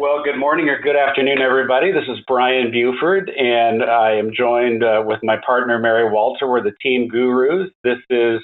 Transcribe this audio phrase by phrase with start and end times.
[0.00, 1.90] Well, good morning or good afternoon, everybody.
[1.90, 6.46] This is Brian Buford, and I am joined uh, with my partner, Mary Walter.
[6.46, 7.68] We're the Team Gurus.
[7.82, 8.40] This is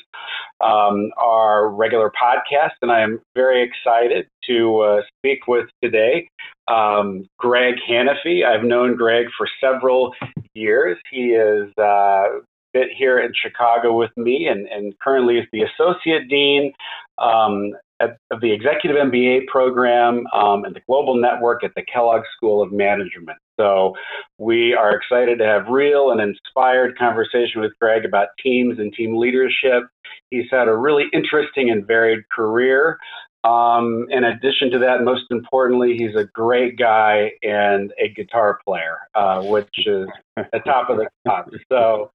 [0.60, 6.28] um, our regular podcast, and I am very excited to uh, speak with today
[6.66, 8.44] um, Greg Hanifee.
[8.44, 10.12] I've known Greg for several
[10.54, 10.98] years.
[11.08, 12.40] He is uh,
[12.72, 16.72] bit here in Chicago with me, and, and currently is the associate dean
[17.18, 17.70] um,
[18.00, 22.62] at, of the executive MBA program um, and the global network at the Kellogg School
[22.62, 23.38] of Management.
[23.58, 23.94] So
[24.38, 29.16] we are excited to have real and inspired conversation with Greg about teams and team
[29.16, 29.84] leadership.
[30.30, 32.98] He's had a really interesting and varied career.
[33.44, 38.96] Um, in addition to that, most importantly, he's a great guy and a guitar player,
[39.14, 41.50] uh, which is the top of the top.
[41.70, 42.10] So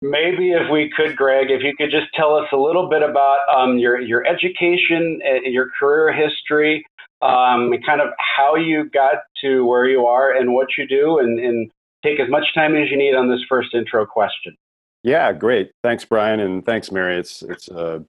[0.00, 3.38] maybe if we could, Greg, if you could just tell us a little bit about
[3.52, 6.84] um, your your education and your career history,
[7.20, 11.18] um, and kind of how you got to where you are and what you do,
[11.18, 11.70] and, and
[12.04, 14.56] take as much time as you need on this first intro question.
[15.02, 15.72] Yeah, great.
[15.82, 17.16] Thanks, Brian, and thanks, Mary.
[17.16, 18.04] It's it's a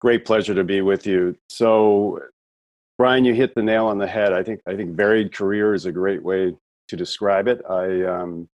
[0.00, 1.36] great pleasure to be with you.
[1.48, 2.20] So,
[2.98, 4.32] Brian, you hit the nail on the head.
[4.32, 6.54] I think I think varied career is a great way
[6.88, 7.60] to describe it.
[7.68, 8.48] I um,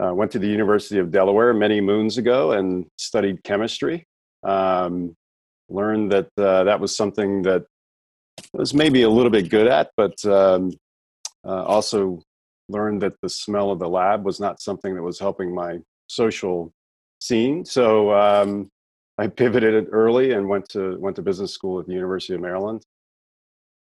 [0.00, 4.06] uh, went to the University of Delaware many moons ago and studied chemistry.
[4.42, 5.14] Um,
[5.68, 7.64] learned that uh, that was something that
[8.38, 10.72] I was maybe a little bit good at, but um,
[11.46, 12.22] uh, also
[12.68, 16.72] learned that the smell of the lab was not something that was helping my social
[17.20, 17.64] scene.
[17.64, 18.70] So um,
[19.20, 22.82] I pivoted early and went to went to business school at the University of Maryland,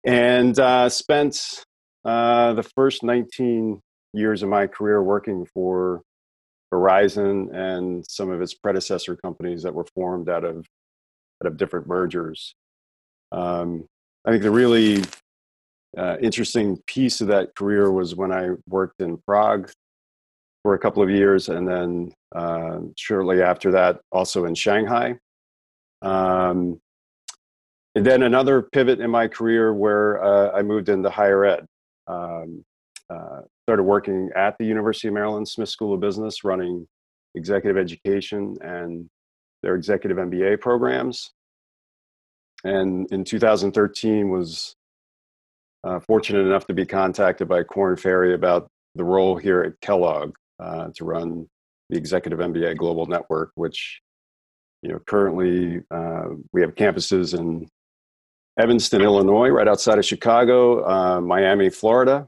[0.04, 1.64] and uh, spent
[2.04, 3.80] uh, the first 19
[4.14, 6.02] years of my career working for
[6.74, 10.66] Verizon and some of its predecessor companies that were formed out of
[11.40, 12.56] out of different mergers.
[13.30, 13.86] Um,
[14.24, 15.04] I think the really
[15.96, 19.70] uh, interesting piece of that career was when I worked in Prague
[20.64, 25.14] for a couple of years, and then uh, shortly after that, also in Shanghai.
[26.02, 26.80] Um,
[27.94, 31.66] and then another pivot in my career where uh, I moved into higher ed.
[32.06, 32.64] Um,
[33.10, 36.86] uh, started working at the University of Maryland Smith School of Business, running
[37.34, 39.08] executive education and
[39.62, 41.32] their executive MBA programs.
[42.64, 44.74] And in 2013 was
[45.84, 50.34] uh, fortunate enough to be contacted by Korn Ferry about the role here at Kellogg
[50.58, 51.48] uh, to run
[51.90, 54.00] the executive MBA global network, which
[54.82, 57.68] you know, currently uh, we have campuses in
[58.58, 62.26] Evanston, Illinois, right outside of Chicago, uh, Miami, Florida,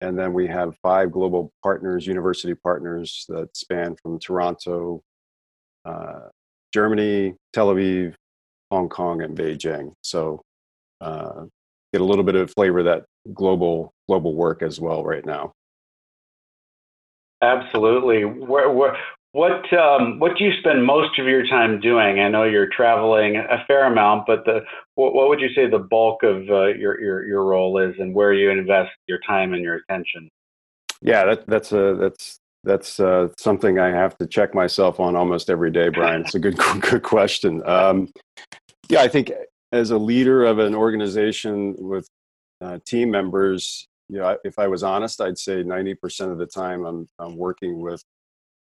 [0.00, 5.02] and then we have five global partners, university partners that span from Toronto,
[5.84, 6.28] uh,
[6.72, 8.14] Germany, Tel Aviv,
[8.70, 9.92] Hong Kong, and Beijing.
[10.02, 10.42] So
[11.00, 11.44] uh,
[11.92, 13.04] get a little bit of flavor of that
[13.34, 15.52] global global work as well right now.
[17.42, 18.24] Absolutely.
[18.24, 18.98] Where, where,
[19.32, 22.18] what um, what do you spend most of your time doing?
[22.18, 24.60] I know you're traveling a fair amount, but the
[24.96, 28.12] what, what would you say the bulk of uh, your, your your role is, and
[28.12, 30.28] where you invest your time and your attention?
[31.00, 35.48] Yeah, that, that's a that's that's uh, something I have to check myself on almost
[35.48, 36.22] every day, Brian.
[36.22, 37.62] It's a good good question.
[37.66, 38.08] Um,
[38.88, 39.30] yeah, I think
[39.70, 42.08] as a leader of an organization with
[42.60, 46.46] uh, team members, you know, if I was honest, I'd say ninety percent of the
[46.46, 48.02] time I'm I'm working with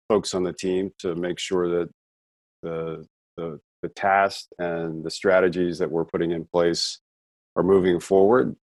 [0.08, 1.90] folks on the team to make sure that
[2.64, 3.06] the
[3.38, 7.00] the, the tasks and the strategies that we're putting in place
[7.56, 8.56] are moving forward.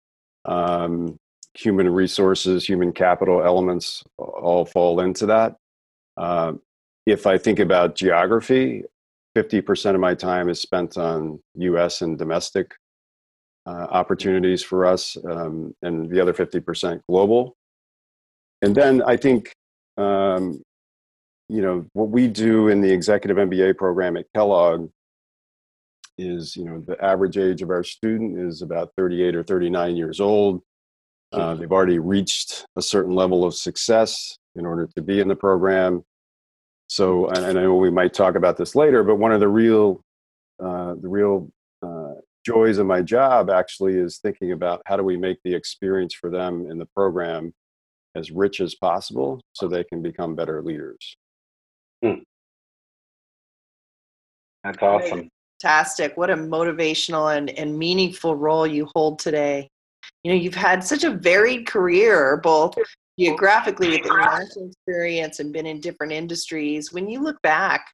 [0.45, 1.19] Um,
[1.55, 5.57] human resources, human capital elements all fall into that.
[6.17, 6.53] Uh,
[7.07, 8.85] if I think about geography,
[9.37, 12.73] 50% of my time is spent on US and domestic
[13.67, 17.57] uh, opportunities for us, um, and the other 50% global.
[18.63, 19.53] And then I think
[19.97, 20.63] um,
[21.51, 24.89] you know what we do in the executive MBA program at Kellogg
[26.17, 30.21] is you know the average age of our student is about 38 or 39 years
[30.21, 30.63] old.
[31.33, 35.37] Uh, they've already reached a certain level of success in order to be in the
[35.37, 36.05] program.
[36.89, 40.03] So, and I know we might talk about this later, but one of the real,
[40.61, 41.49] uh, the real
[41.85, 42.15] uh,
[42.45, 46.31] joys of my job actually is thinking about how do we make the experience for
[46.31, 47.55] them in the program
[48.17, 51.17] as rich as possible so they can become better leaders.
[52.03, 52.21] Hmm.
[54.65, 55.29] That's awesome.
[55.63, 56.17] Fantastic.
[56.17, 59.69] What a motivational and, and meaningful role you hold today.
[60.25, 62.75] You know, you've had such a varied career, both
[63.19, 66.93] geographically with international experience and been in different industries.
[66.93, 67.87] When you look back,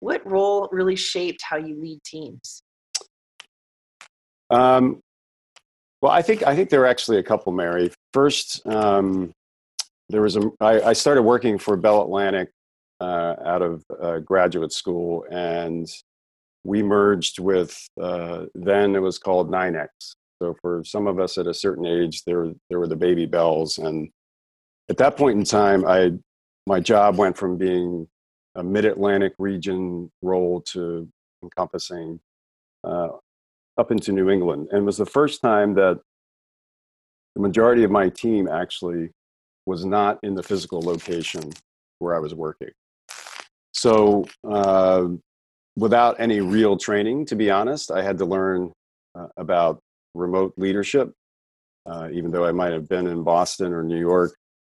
[0.00, 2.62] what role really shaped how you lead teams?
[4.50, 5.00] Um,
[6.00, 7.90] Well, I think I think there are actually a couple, Mary.
[8.12, 9.32] First, um,
[10.08, 10.50] there was a.
[10.60, 12.50] I, I started working for Bell Atlantic
[13.00, 15.88] uh, out of uh, graduate school, and
[16.64, 19.88] we merged with uh, then it was called NYNEX.
[20.40, 23.78] So for some of us at a certain age, there there were the baby bells,
[23.78, 24.08] and
[24.88, 26.12] at that point in time, I
[26.66, 28.06] my job went from being
[28.54, 31.08] a Mid Atlantic region role to
[31.42, 32.20] encompassing
[32.84, 33.08] uh,
[33.76, 36.00] up into New England, and it was the first time that
[37.34, 39.10] the majority of my team actually
[39.66, 41.52] was not in the physical location
[41.98, 42.70] where I was working.
[43.72, 45.08] So, uh,
[45.76, 48.72] without any real training, to be honest, I had to learn
[49.14, 49.80] uh, about
[50.14, 51.12] remote leadership.
[51.88, 54.34] Uh, even though I might have been in Boston or New York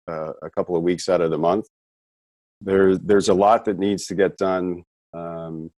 [0.09, 1.67] uh, a couple of weeks out of the month,
[2.61, 4.83] there, there's a lot that needs to get done.
[5.13, 5.71] Um,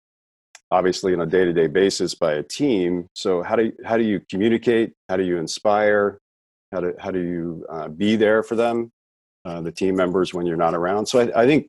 [0.69, 3.07] obviously, on a day-to-day basis by a team.
[3.13, 4.93] So, how do you, how do you communicate?
[5.09, 6.19] How do you inspire?
[6.71, 8.91] How do how do you uh, be there for them,
[9.45, 11.05] uh, the team members when you're not around?
[11.05, 11.67] So, I, I think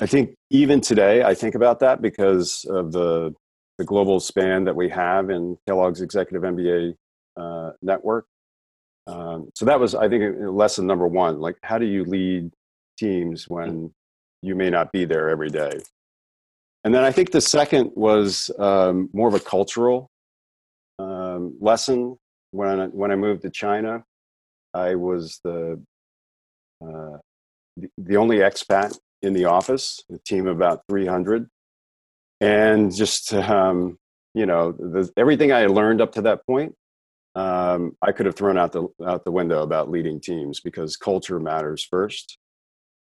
[0.00, 3.34] I think even today, I think about that because of the
[3.78, 6.94] the global span that we have in Kellogg's Executive MBA
[7.36, 8.26] uh, network.
[9.06, 11.40] Um, so that was, I think, lesson number one.
[11.40, 12.52] Like, how do you lead
[12.98, 13.92] teams when
[14.42, 15.80] you may not be there every day?
[16.84, 20.10] And then I think the second was um, more of a cultural
[20.98, 22.16] um, lesson.
[22.50, 24.04] When I, when I moved to China,
[24.74, 25.82] I was the
[26.84, 27.18] uh,
[27.76, 31.48] the, the only expat in the office, a team of about 300.
[32.40, 33.98] And just, um,
[34.34, 36.74] you know, the, everything I had learned up to that point,
[37.34, 41.38] um, I could have thrown out the, out the window about leading teams because culture
[41.38, 42.38] matters first.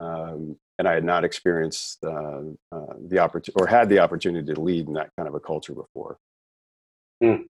[0.00, 4.60] Um, and I had not experienced uh, uh, the opportunity or had the opportunity to
[4.60, 6.18] lead in that kind of a culture before.
[7.22, 7.46] Mm.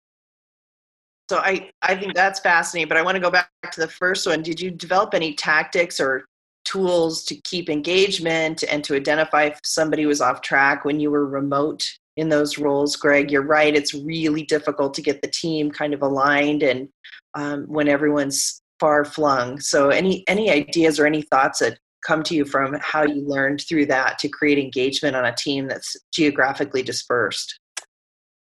[1.29, 4.27] So I, I think that's fascinating, but I want to go back to the first
[4.27, 4.41] one.
[4.41, 6.25] Did you develop any tactics or
[6.65, 11.25] tools to keep engagement and to identify if somebody was off track when you were
[11.25, 13.31] remote in those roles greg.
[13.31, 16.89] You're right it's really difficult to get the team kind of aligned and
[17.35, 22.35] um, when everyone's far flung so any any ideas or any thoughts that come to
[22.35, 26.83] you from how you learned through that to create engagement on a team that's geographically
[26.83, 27.59] dispersed?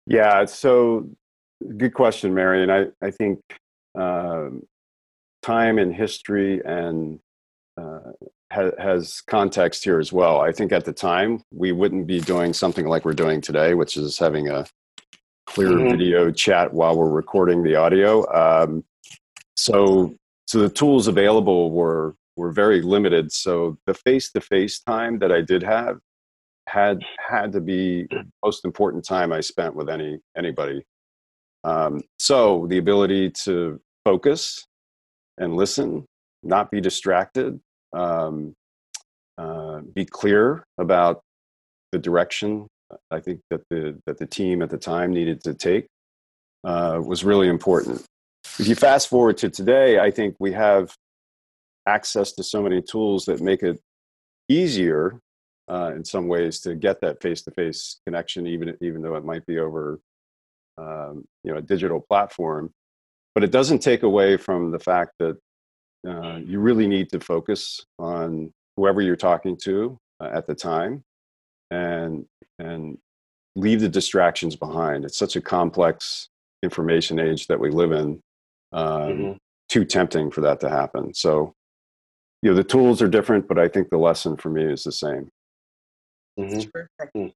[0.08, 1.10] Yeah so
[1.78, 3.40] good question mary and i, I think
[3.96, 4.64] um,
[5.44, 7.20] time and history and
[7.78, 10.42] uh, has context here as well.
[10.42, 13.98] I think at the time we wouldn't be doing something like we're doing today, which
[13.98, 14.66] is having a
[15.48, 15.90] clear mm-hmm.
[15.90, 18.26] video chat while we're recording the audio.
[18.34, 18.84] Um,
[19.56, 20.16] so,
[20.46, 23.32] so the tools available were were very limited.
[23.32, 26.00] So the face to face time that I did have
[26.68, 28.08] had had to be
[28.44, 30.84] most important time I spent with any anybody.
[31.64, 34.66] Um, so the ability to focus
[35.38, 36.06] and listen
[36.44, 37.60] not be distracted,
[37.94, 38.54] um,
[39.38, 41.22] uh, be clear about
[41.92, 42.68] the direction
[43.12, 45.88] I think that the that the team at the time needed to take
[46.64, 48.06] uh, was really important.
[48.60, 50.96] If you fast forward to today, I think we have
[51.88, 53.80] access to so many tools that make it
[54.50, 55.20] easier
[55.70, 59.60] uh, in some ways to get that face-to-face connection, even even though it might be
[59.60, 60.00] over
[60.78, 62.72] um, you know a digital platform.
[63.36, 65.38] But it doesn't take away from the fact that
[66.08, 71.04] uh, you really need to focus on whoever you're talking to uh, at the time
[71.72, 72.26] and
[72.60, 72.98] and
[73.56, 76.28] leave the distractions behind it's such a complex
[76.64, 78.20] information age that we live in
[78.72, 79.32] um, mm-hmm.
[79.70, 81.54] too tempting for that to happen so
[82.42, 84.92] you know the tools are different but i think the lesson for me is the
[84.92, 85.30] same
[86.40, 87.18] mm-hmm.
[87.18, 87.32] Mm.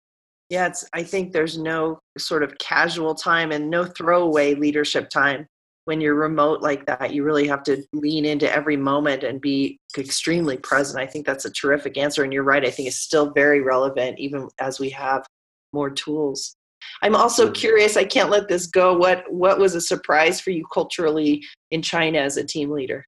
[0.49, 5.45] yeah it's i think there's no sort of casual time and no throwaway leadership time
[5.87, 9.79] when you're remote like that, you really have to lean into every moment and be
[9.97, 11.01] extremely present.
[11.01, 12.25] I think that's a terrific answer.
[12.25, 15.25] And you're right, I think it's still very relevant even as we have
[15.71, 16.57] more tools.
[17.01, 17.53] I'm also mm-hmm.
[17.53, 18.97] curious, I can't let this go.
[18.97, 21.41] What what was a surprise for you culturally
[21.71, 23.05] in China as a team leader?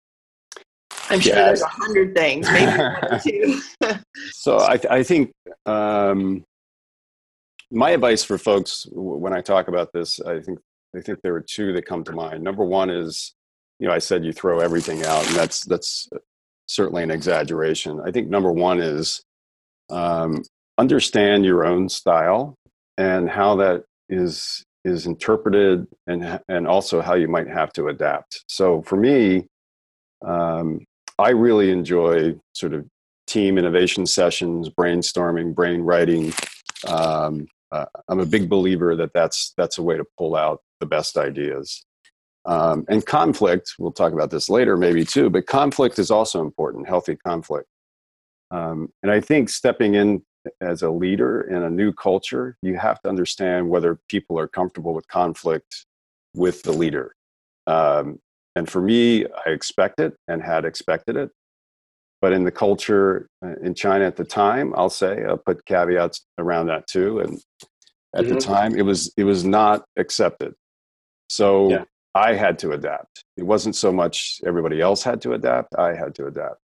[1.09, 2.81] I'm sure there's a hundred things, maybe
[3.24, 3.62] two.
[4.31, 5.33] so I, I think
[5.65, 6.45] um,
[7.71, 10.59] my advice for folks when I talk about this, I think
[10.96, 12.43] I think there are two that come to mind.
[12.43, 13.34] Number one is,
[13.79, 16.10] you know, I said you throw everything out, and that's that's
[16.65, 18.01] certainly an exaggeration.
[18.05, 19.24] I think number one is
[19.89, 20.43] um,
[20.77, 22.55] understand your own style
[22.98, 28.43] and how that is is interpreted, and and also how you might have to adapt.
[28.48, 29.46] So for me,
[30.25, 30.86] um,
[31.17, 32.86] I really enjoy sort of
[33.27, 36.34] team innovation sessions, brainstorming, brain writing.
[36.88, 40.86] Um, uh, I'm a big believer that that's that's a way to pull out the
[40.86, 41.86] best ideas.
[42.45, 46.88] Um, and conflict, we'll talk about this later maybe too, but conflict is also important,
[46.88, 47.67] healthy conflict.
[48.51, 50.24] Um, and I think stepping in
[50.62, 54.93] as a leader in a new culture, you have to understand whether people are comfortable
[54.93, 55.86] with conflict
[56.33, 57.13] with the leader.
[57.67, 58.19] Um,
[58.55, 61.29] and for me, I expect it and had expected it.
[62.21, 66.25] But in the culture uh, in China at the time, I'll say, I'll put caveats
[66.38, 67.19] around that too.
[67.19, 67.39] And
[68.15, 68.33] at mm-hmm.
[68.33, 70.53] the time, it was, it was not accepted.
[71.29, 71.83] So yeah.
[72.15, 73.24] I had to adapt.
[73.38, 76.59] It wasn't so much everybody else had to adapt, I had to adapt.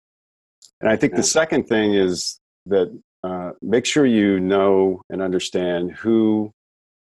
[0.79, 1.17] And I think yeah.
[1.17, 6.51] the second thing is that uh, make sure you know and understand who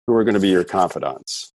[0.05, 1.53] who are going to be your confidants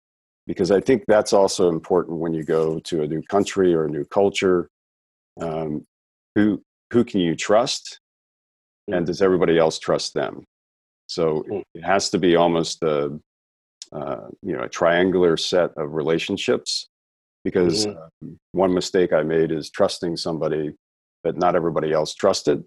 [0.47, 3.89] because i think that's also important when you go to a new country or a
[3.89, 4.67] new culture
[5.39, 5.85] um,
[6.35, 6.61] who
[6.91, 7.99] who can you trust
[8.89, 10.43] and does everybody else trust them
[11.07, 11.59] so hmm.
[11.73, 13.17] it has to be almost a
[13.93, 16.87] uh, you know a triangular set of relationships
[17.43, 18.27] because mm-hmm.
[18.27, 20.73] uh, one mistake i made is trusting somebody
[21.23, 22.63] that not everybody else trusted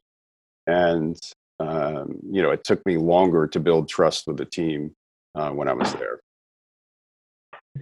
[0.67, 1.19] and
[1.59, 4.95] um, you know, it took me longer to build trust with the team
[5.35, 6.21] uh, when I was there.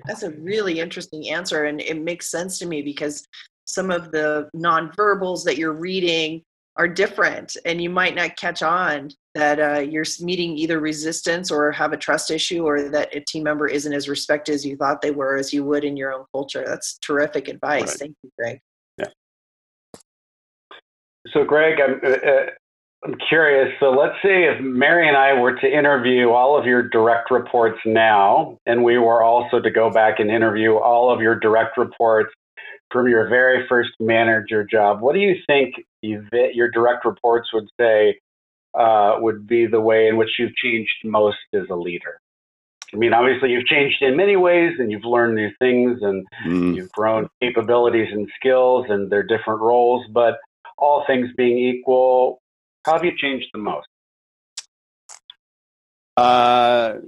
[0.07, 3.25] That's a really interesting answer, and it makes sense to me because
[3.67, 6.43] some of the nonverbals that you're reading
[6.77, 11.71] are different, and you might not catch on that uh, you're meeting either resistance or
[11.73, 15.01] have a trust issue, or that a team member isn't as respected as you thought
[15.01, 16.65] they were, as you would in your own culture.
[16.67, 17.83] That's terrific advice.
[17.83, 17.99] Right.
[17.99, 18.61] Thank you, Greg.
[18.99, 19.07] Yeah.
[21.33, 22.47] So, Greg, I'm, uh, uh
[23.05, 23.69] I'm curious.
[23.81, 27.79] So let's say if Mary and I were to interview all of your direct reports
[27.85, 32.33] now, and we were also to go back and interview all of your direct reports
[32.91, 35.75] from your very first manager job, what do you think
[36.05, 38.19] you, your direct reports would say
[38.79, 42.21] uh, would be the way in which you've changed most as a leader?
[42.93, 46.77] I mean, obviously, you've changed in many ways and you've learned new things and mm.
[46.77, 50.07] you've grown capabilities and skills and their different roles.
[50.13, 50.39] But
[50.79, 52.41] all things being equal,
[52.85, 53.87] how have you changed the most?
[56.17, 56.99] Uh,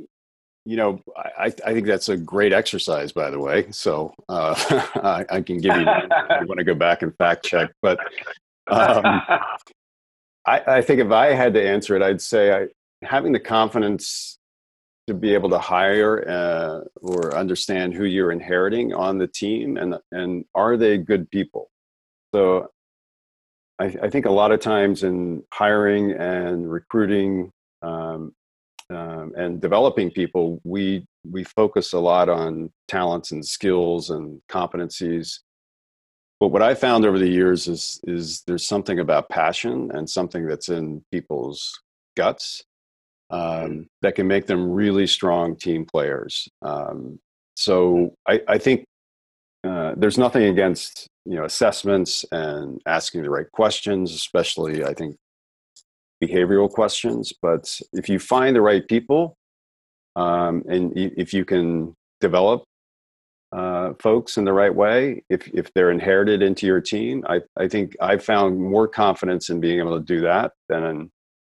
[0.65, 3.71] you know, I, I think that's a great exercise, by the way.
[3.71, 4.55] So uh,
[4.97, 7.71] I, I, can give you, I want to go back and fact check.
[7.81, 8.00] But
[8.68, 9.04] um,
[10.46, 12.66] I, I, think if I had to answer it, I'd say I,
[13.02, 14.38] having the confidence
[15.06, 19.96] to be able to hire uh, or understand who you're inheriting on the team and,
[20.12, 21.70] and are they good people?
[22.35, 22.70] So
[23.78, 27.50] I, I, think a lot of times in hiring and recruiting
[27.82, 28.32] um,
[28.90, 35.40] um, and developing people, we we focus a lot on talents and skills and competencies.
[36.38, 40.47] But what I found over the years is is there's something about passion and something
[40.47, 41.73] that's in people's
[42.16, 42.62] guts
[43.31, 46.49] um, that can make them really strong team players.
[46.62, 47.19] Um,
[47.55, 48.85] so I, I think
[49.64, 55.16] uh, there's nothing against you know assessments and asking the right questions especially i think
[56.23, 57.33] behavioral questions.
[57.43, 59.37] But if you find the right people
[60.14, 62.64] um, and if you can develop
[63.87, 67.69] uh, folks in the right way if, if they're inherited into your team I, I
[67.69, 71.11] think i found more confidence in being able to do that than in,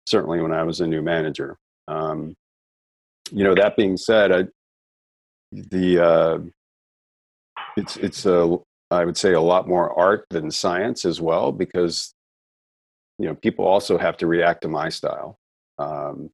[0.07, 1.59] certainly when i was a new manager
[1.89, 2.35] um,
[3.31, 4.45] you know that being said I,
[5.53, 6.39] the uh,
[7.77, 8.57] it's it's a
[8.91, 12.15] I would say a lot more art than science as well, because
[13.19, 15.39] you know people also have to react to my style.
[15.79, 16.31] Um,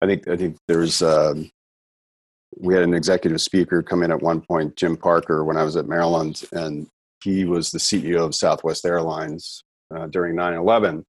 [0.00, 1.50] I think I think there's um,
[2.56, 5.76] we had an executive speaker come in at one point, Jim Parker, when I was
[5.76, 6.86] at Maryland, and
[7.22, 9.62] he was the CEO of Southwest Airlines
[9.94, 11.04] uh, during 9/11,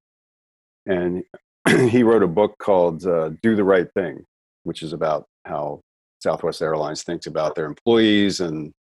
[0.86, 1.24] and
[1.90, 4.26] he wrote a book called uh, "Do the Right Thing,"
[4.64, 5.82] which is about how
[6.22, 8.74] Southwest Airlines thinks about their employees and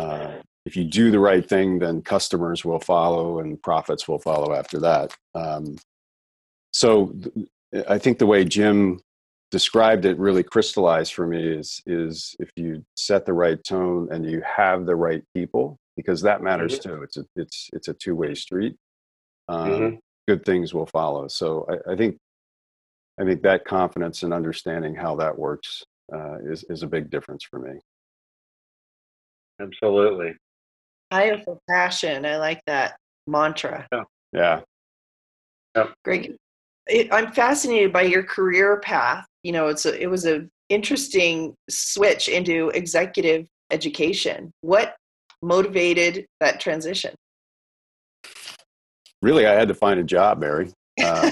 [0.00, 4.54] uh, if you do the right thing, then customers will follow and profits will follow
[4.54, 5.16] after that.
[5.34, 5.76] Um,
[6.72, 9.00] so th- I think the way Jim
[9.50, 14.28] described it really crystallized for me is is if you set the right tone and
[14.28, 16.90] you have the right people because that matters mm-hmm.
[16.90, 17.02] too.
[17.02, 18.76] It's a it's it's a two way street.
[19.48, 19.96] Um, mm-hmm.
[20.28, 21.26] Good things will follow.
[21.26, 22.18] So I, I, think
[23.20, 25.82] I think that confidence and understanding how that works
[26.14, 27.80] uh, is is a big difference for me.
[29.60, 30.36] Absolutely.
[31.12, 32.24] Hire for passion.
[32.24, 33.88] I like that mantra.
[33.92, 34.02] Yeah.
[34.32, 34.60] Yeah.
[35.74, 35.94] Yep.
[36.04, 36.36] Greg,
[36.86, 39.26] it, I'm fascinated by your career path.
[39.42, 44.52] You know, it's a, it was a interesting switch into executive education.
[44.60, 44.96] What
[45.42, 47.14] motivated that transition?
[49.22, 50.72] Really, I had to find a job, Mary.
[51.04, 51.30] Um,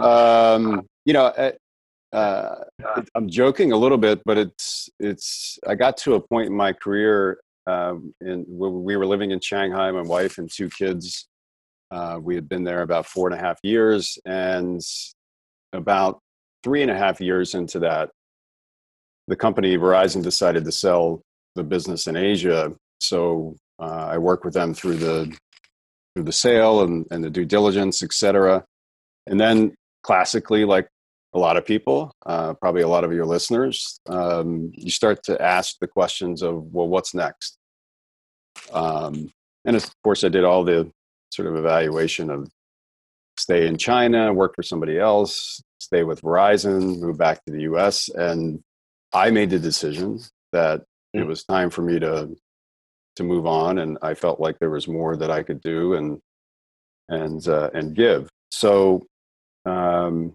[0.02, 1.52] um, you know,
[2.12, 2.54] uh,
[3.14, 5.58] I'm joking a little bit, but it's it's.
[5.66, 9.90] I got to a point in my career, um, in we were living in Shanghai,
[9.90, 11.28] my wife and two kids.
[11.90, 14.80] Uh, we had been there about four and a half years, and
[15.72, 16.20] about
[16.62, 18.10] three and a half years into that,
[19.28, 21.22] the company Verizon decided to sell
[21.56, 22.72] the business in Asia.
[23.00, 25.36] So uh, I worked with them through the
[26.14, 28.64] through the sale and, and the due diligence, et cetera.
[29.26, 30.88] And then classically, like
[31.34, 35.40] a lot of people, uh, probably a lot of your listeners, um, you start to
[35.40, 37.56] ask the questions of, well, what's next?
[38.72, 39.30] Um,
[39.64, 40.90] and of course, I did all the
[41.30, 42.50] sort of evaluation of
[43.38, 48.08] stay in China, work for somebody else, stay with Verizon, move back to the US.
[48.10, 48.60] And
[49.12, 50.20] I made the decision
[50.52, 50.82] that
[51.14, 51.28] it hmm.
[51.28, 52.36] was time for me to
[53.16, 56.20] to move on and I felt like there was more that I could do and
[57.10, 58.28] and uh, and give.
[58.50, 59.06] So
[59.66, 60.32] um,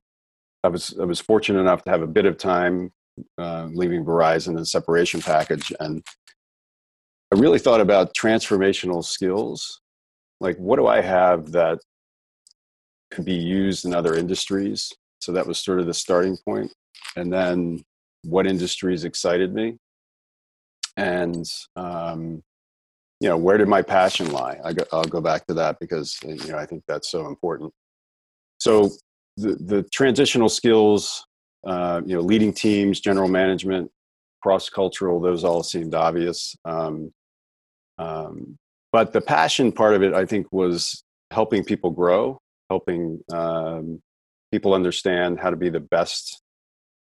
[0.63, 2.91] I was I was fortunate enough to have a bit of time
[3.37, 6.03] uh, leaving Verizon and separation package, and
[7.33, 9.81] I really thought about transformational skills.
[10.45, 11.79] Like, what do I have that
[13.09, 14.93] could be used in other industries?
[15.19, 16.71] So that was sort of the starting point,
[17.15, 17.83] and then
[18.23, 19.77] what industries excited me,
[20.97, 21.43] and
[21.75, 22.43] um,
[23.19, 24.59] you know where did my passion lie?
[24.63, 27.73] I will go back to that because you know I think that's so important.
[28.59, 28.91] So
[29.37, 31.25] the, the transitional skills,
[31.65, 33.89] uh, you know, leading teams, general management,
[34.43, 36.55] cross cultural, those all seemed obvious.
[36.65, 37.11] Um,
[37.97, 38.59] um,
[38.95, 44.01] but the passion part of it, I think, was helping people grow, helping um,
[44.53, 46.41] people understand how to be the best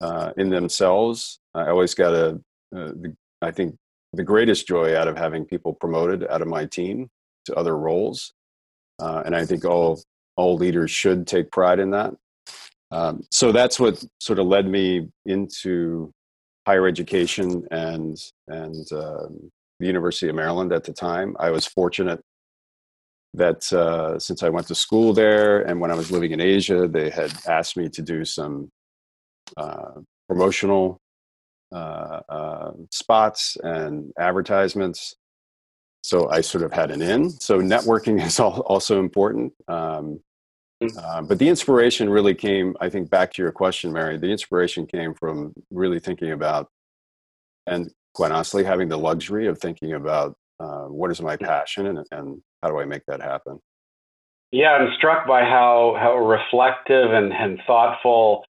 [0.00, 1.38] uh, in themselves.
[1.54, 2.30] I always got a,
[2.74, 3.76] uh, the, I think,
[4.12, 7.10] the greatest joy out of having people promoted out of my team
[7.44, 8.32] to other roles.
[8.98, 10.02] Uh, and I think all
[10.34, 12.12] all leaders should take pride in that.
[12.90, 16.12] Um, so that's what sort of led me into
[16.66, 18.16] higher education and
[18.48, 21.36] and um, the University of Maryland at the time.
[21.38, 22.20] I was fortunate
[23.34, 26.88] that uh, since I went to school there and when I was living in Asia,
[26.88, 28.70] they had asked me to do some
[29.56, 31.00] uh, promotional
[31.70, 35.14] uh, uh spots and advertisements.
[36.02, 37.28] So I sort of had an in.
[37.30, 39.52] So networking is also important.
[39.68, 40.20] Um,
[40.96, 44.16] uh, but the inspiration really came, I think, back to your question, Mary.
[44.16, 46.68] The inspiration came from really thinking about,
[47.66, 52.06] and quite honestly, having the luxury of thinking about uh, what is my passion and,
[52.10, 53.58] and how do I make that happen.
[54.50, 58.44] Yeah, I'm struck by how how reflective and, and thoughtful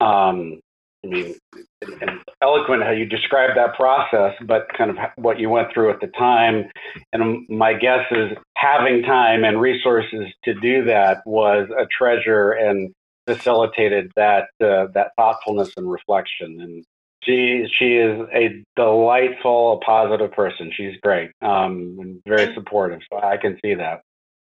[0.00, 0.60] um,
[1.04, 1.34] I mean,
[1.80, 6.00] and eloquent how you described that process, but kind of what you went through at
[6.00, 6.70] the time.
[7.12, 12.92] And my guess is having time and resources to do that was a treasure and
[13.26, 16.60] facilitated that uh, that thoughtfulness and reflection.
[16.60, 16.84] And
[17.22, 20.72] she she is a delightful, positive person.
[20.74, 23.00] She's great um, and very supportive.
[23.10, 24.02] So I can see that.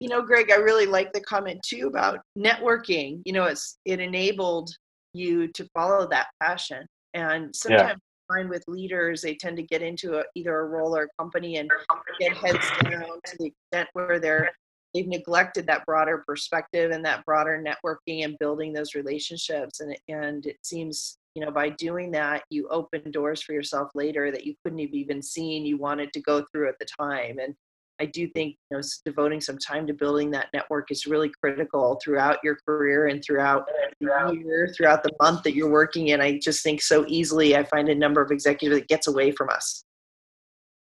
[0.01, 3.23] You know, Greg, I really like the comment too about networking.
[3.25, 4.71] You know, it's it enabled
[5.13, 6.87] you to follow that passion.
[7.15, 8.01] And sometimes
[8.31, 8.37] yeah.
[8.37, 11.59] find with leaders, they tend to get into a, either a role or a company
[11.59, 11.71] and
[12.19, 14.51] get heads down to the extent where they're
[14.93, 19.81] they've neglected that broader perspective and that broader networking and building those relationships.
[19.81, 24.31] And and it seems you know by doing that you open doors for yourself later
[24.31, 27.55] that you couldn't have even seen you wanted to go through at the time and
[28.01, 32.01] I do think you know devoting some time to building that network is really critical
[32.03, 33.69] throughout your career and throughout
[34.01, 36.21] the year, throughout the month that you're working in.
[36.21, 39.49] I just think so easily I find a number of executives that gets away from
[39.49, 39.85] us.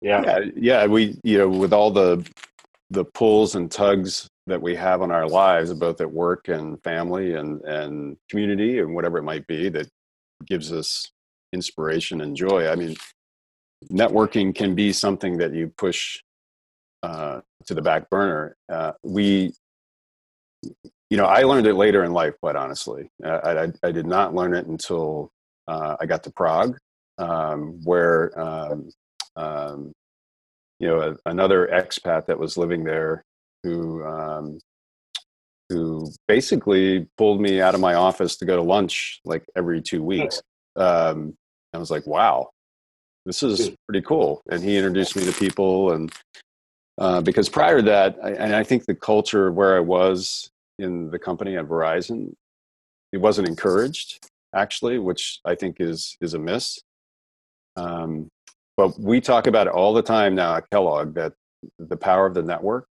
[0.02, 0.22] Yeah.
[0.24, 0.86] yeah, yeah.
[0.86, 2.26] We you know with all the
[2.90, 7.34] the pulls and tugs that we have on our lives, both at work and family
[7.34, 9.88] and and community and whatever it might be, that
[10.46, 11.10] gives us
[11.52, 12.68] inspiration and joy.
[12.68, 12.96] I mean,
[13.90, 16.20] networking can be something that you push
[17.02, 18.56] uh, to the back burner.
[18.70, 19.52] Uh, we,
[20.62, 23.10] you know, I learned it later in life, quite honestly.
[23.24, 25.30] I, I, I did not learn it until
[25.66, 26.76] uh, I got to Prague,
[27.18, 28.90] um, where, um,
[29.36, 29.92] um,
[30.78, 33.24] you know, a, another expat that was living there
[33.62, 34.58] who, um,
[35.70, 40.02] who basically pulled me out of my office to go to lunch like every two
[40.02, 40.42] weeks.
[40.76, 41.34] Um,
[41.72, 42.50] I was like, wow,
[43.24, 43.74] this is hmm.
[43.88, 44.42] pretty cool.
[44.50, 46.12] And he introduced me to people and
[46.98, 51.10] uh, because prior to that, I, and I think the culture where I was in
[51.10, 52.34] the company at Verizon,
[53.12, 56.80] it wasn't encouraged actually, which I think is is a miss.
[57.76, 58.28] Um,
[58.76, 61.32] but we talk about it all the time now at Kellogg that
[61.78, 62.86] the power of the network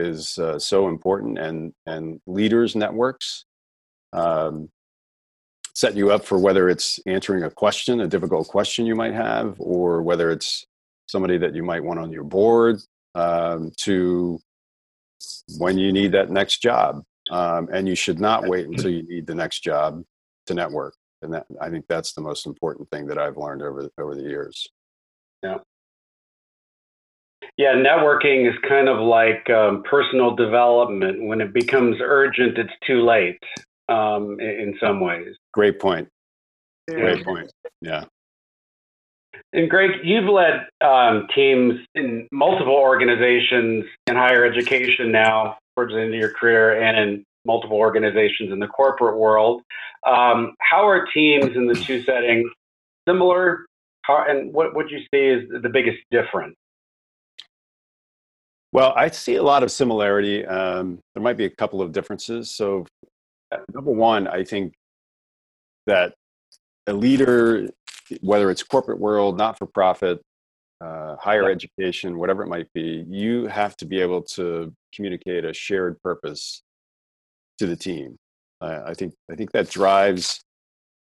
[0.00, 3.44] is uh, so important, and and leaders networks.
[4.12, 4.70] Um,
[5.74, 9.54] set you up for whether it's answering a question, a difficult question you might have,
[9.58, 10.66] or whether it's
[11.06, 12.80] somebody that you might want on your board,
[13.14, 14.40] um, to
[15.58, 17.02] when you need that next job.
[17.30, 20.02] Um, and you should not wait until you need the next job
[20.46, 20.94] to network.
[21.22, 24.22] And that, I think that's the most important thing that I've learned over over the
[24.22, 24.66] years.
[25.42, 25.58] Yeah.
[27.56, 31.22] Yeah, networking is kind of like um, personal development.
[31.22, 33.38] When it becomes urgent, it's too late
[33.88, 35.34] um, in some ways.
[35.52, 36.08] Great point.
[36.88, 37.52] Great point.
[37.80, 38.04] Yeah.
[39.52, 46.00] And Greg, you've led um, teams in multiple organizations in higher education now towards the
[46.00, 49.62] end of your career and in multiple organizations in the corporate world.
[50.06, 52.50] Um, how are teams in the two settings
[53.08, 53.66] similar?
[54.02, 56.54] How, and what would you see is the biggest difference?
[58.72, 60.46] Well, I see a lot of similarity.
[60.46, 62.50] Um, there might be a couple of differences.
[62.50, 62.86] So,
[63.50, 64.74] uh, number one, I think
[65.86, 66.14] that
[66.86, 67.68] a leader,
[68.20, 70.20] whether it's corporate world, not for profit,
[70.80, 75.52] uh, higher education, whatever it might be, you have to be able to communicate a
[75.52, 76.62] shared purpose
[77.58, 78.16] to the team.
[78.60, 80.40] Uh, I think I think that drives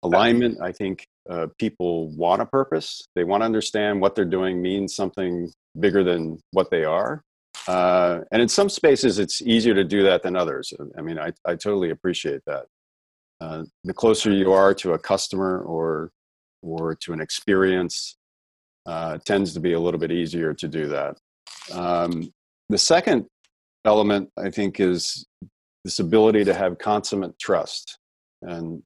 [0.02, 0.60] alignment.
[0.60, 3.02] I think uh, people want a purpose.
[3.14, 7.22] They want to understand what they're doing means something bigger than what they are.
[7.66, 10.72] Uh, and in some spaces, it's easier to do that than others.
[10.98, 12.66] I mean, I, I totally appreciate that.
[13.40, 16.10] Uh, the closer you are to a customer or
[16.62, 18.16] or to an experience,
[18.86, 21.16] uh, tends to be a little bit easier to do that.
[21.72, 22.32] Um,
[22.70, 23.26] the second
[23.84, 25.26] element, I think, is
[25.84, 27.98] this ability to have consummate trust,
[28.42, 28.82] and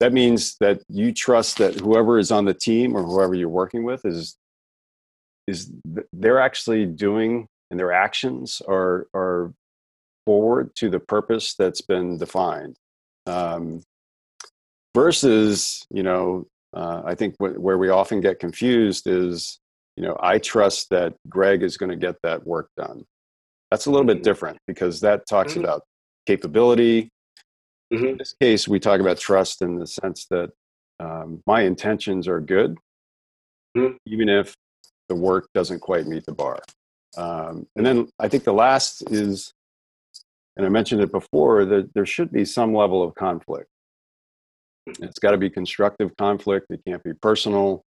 [0.00, 3.84] that means that you trust that whoever is on the team or whoever you're working
[3.84, 4.36] with is
[5.46, 5.70] is
[6.12, 9.52] they're actually doing and their actions are are
[10.24, 12.76] forward to the purpose that's been defined
[13.26, 13.82] um,
[14.94, 19.58] versus you know uh, i think wh- where we often get confused is
[19.96, 23.04] you know i trust that greg is going to get that work done
[23.72, 24.22] that's a little bit mm-hmm.
[24.22, 25.64] different because that talks mm-hmm.
[25.64, 25.82] about
[26.26, 27.10] capability
[27.92, 28.06] mm-hmm.
[28.06, 30.48] in this case we talk about trust in the sense that
[31.00, 32.76] um, my intentions are good
[33.76, 33.96] mm-hmm.
[34.06, 34.54] even if
[35.08, 36.60] the work doesn't quite meet the bar
[37.16, 39.52] um, and then I think the last is,
[40.56, 43.68] and I mentioned it before, that there should be some level of conflict.
[44.86, 46.66] It's got to be constructive conflict.
[46.70, 47.82] It can't be personal.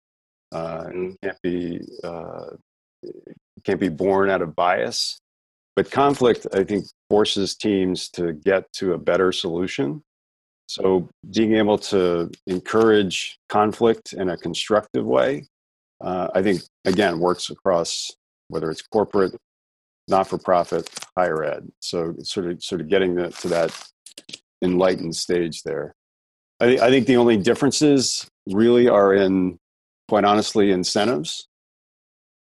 [0.51, 1.11] Uh, it mm-hmm.
[1.23, 2.51] can't be uh,
[3.03, 5.19] it can't be born out of bias.
[5.75, 10.01] But conflict, I think, forces teams to get to a better solution.
[10.67, 15.45] So being able to encourage conflict in a constructive way,
[16.01, 18.09] uh, I think, again, works across
[18.47, 19.35] whether it's corporate,
[20.07, 21.67] not for profit, higher ed.
[21.79, 23.89] So sort of sort of getting the, to that
[24.61, 25.95] enlightened stage there.
[26.59, 29.57] I, I think the only differences really are in,
[30.07, 31.47] quite honestly, incentives.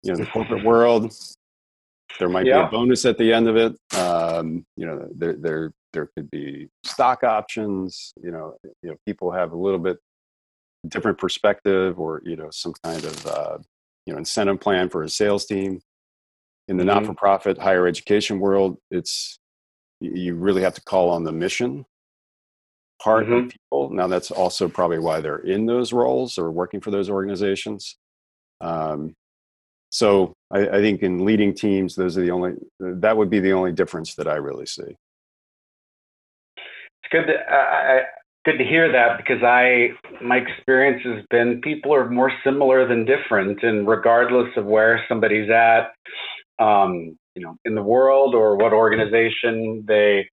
[0.03, 1.13] You know, the corporate world,
[2.19, 2.63] there might yeah.
[2.63, 3.75] be a bonus at the end of it.
[3.95, 8.13] Um, you know, there there there could be stock options.
[8.21, 9.97] You know, you know, people have a little bit
[10.87, 13.57] different perspective, or you know, some kind of uh,
[14.07, 15.79] you know incentive plan for a sales team
[16.67, 16.93] in the mm-hmm.
[16.95, 19.39] not-for-profit higher education world it's
[19.99, 21.85] you really have to call on the mission
[23.01, 23.33] part mm-hmm.
[23.33, 27.09] of people now that's also probably why they're in those roles or working for those
[27.09, 27.97] organizations
[28.61, 29.13] um,
[29.89, 33.53] so I, I, think in leading teams those are the only that would be the
[33.53, 34.83] only difference that i really see
[37.03, 37.99] it's good to, uh,
[38.45, 39.89] good to hear that because i
[40.23, 45.49] my experience has been people are more similar than different and regardless of where somebody's
[45.49, 45.91] at
[46.61, 50.27] um, you know, in the world or what organization they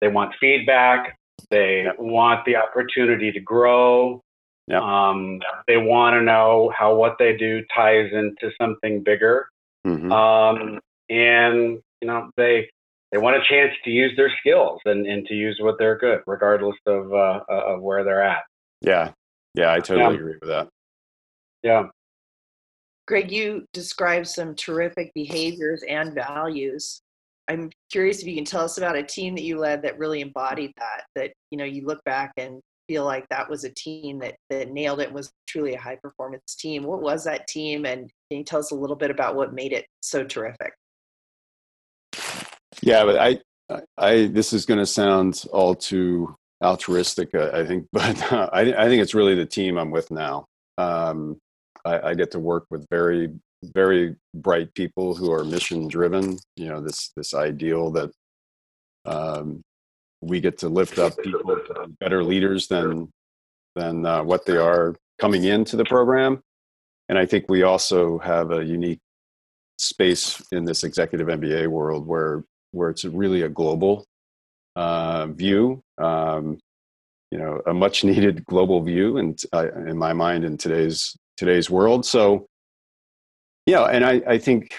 [0.00, 1.18] they want feedback.
[1.50, 1.96] They yep.
[1.98, 4.20] want the opportunity to grow.
[4.66, 4.82] Yep.
[4.82, 9.48] Um, they want to know how what they do ties into something bigger.
[9.86, 10.12] Mm-hmm.
[10.12, 12.68] Um, and you know, they
[13.12, 16.20] they want a chance to use their skills and, and to use what they're good,
[16.26, 18.42] regardless of uh, of where they're at.
[18.80, 19.12] Yeah,
[19.54, 20.20] yeah, I totally yeah.
[20.20, 20.68] agree with that.
[21.62, 21.84] Yeah.
[23.08, 27.00] Greg, you described some terrific behaviors and values.
[27.48, 30.20] I'm curious if you can tell us about a team that you led that really
[30.20, 34.18] embodied that, that, you know, you look back and feel like that was a team
[34.18, 36.82] that, that nailed it was truly a high performance team.
[36.82, 37.86] What was that team?
[37.86, 40.74] And can you tell us a little bit about what made it so terrific?
[42.82, 43.38] Yeah, but I,
[43.96, 48.60] I, this is going to sound all too altruistic, uh, I think, but uh, I,
[48.60, 50.44] I think it's really the team I'm with now.
[50.76, 51.38] Um,
[51.88, 53.30] I, I get to work with very
[53.74, 58.10] very bright people who are mission driven you know this this ideal that
[59.04, 59.62] um,
[60.20, 61.56] we get to lift up people
[62.00, 63.10] better leaders than
[63.74, 66.40] than uh, what they are coming into the program.
[67.08, 69.00] And I think we also have a unique
[69.78, 74.04] space in this executive MBA world where where it's really a global
[74.76, 75.80] uh, view.
[75.98, 76.58] Um,
[77.30, 81.70] you know, a much needed global view, and uh, in my mind, in today's today's
[81.70, 82.04] world.
[82.04, 82.46] So,
[83.64, 84.74] yeah, and I, I think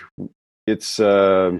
[0.67, 1.59] it's uh,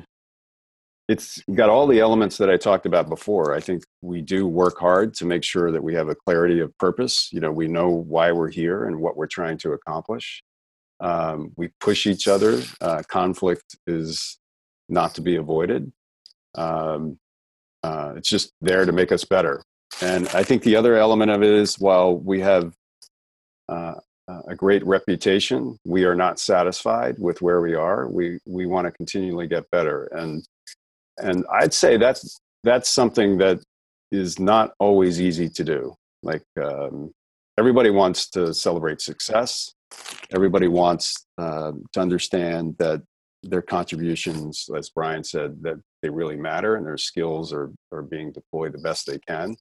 [1.08, 3.56] it's got all the elements that I talked about before.
[3.56, 6.78] I think we do work hard to make sure that we have a clarity of
[6.78, 7.30] purpose.
[7.32, 10.44] You know, we know why we're here and what we're trying to accomplish.
[11.00, 12.62] Um, we push each other.
[12.80, 14.38] Uh, conflict is
[14.88, 15.92] not to be avoided.
[16.56, 17.18] Um,
[17.84, 19.64] uh, it's just there to make us better.
[20.02, 22.74] And I think the other element of it is while we have
[23.68, 23.96] uh,
[24.48, 28.08] a great reputation, we are not satisfied with where we are.
[28.08, 30.06] We we want to continually get better.
[30.12, 30.46] And
[31.18, 33.60] and I'd say that's that's something that
[34.12, 35.94] is not always easy to do.
[36.24, 37.12] Like um,
[37.58, 39.74] everybody wants to celebrate success.
[40.34, 43.02] Everybody wants uh, to understand that
[43.44, 48.32] their contributions, as Brian said, that they really matter and their skills are, are being
[48.32, 49.56] deployed the best they can.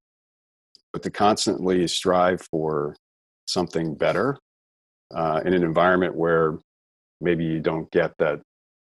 [0.92, 2.96] But to constantly strive for
[3.46, 4.38] something better
[5.14, 6.59] uh, in an environment where
[7.21, 8.40] maybe you don't get that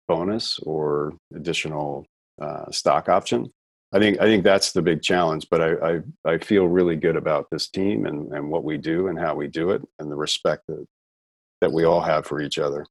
[0.09, 2.07] bonus or additional
[2.40, 3.51] uh, stock option.
[3.94, 5.46] I think I think that's the big challenge.
[5.51, 9.09] But I, I, I feel really good about this team and, and what we do
[9.09, 10.87] and how we do it and the respect that
[11.61, 12.85] that we all have for each other.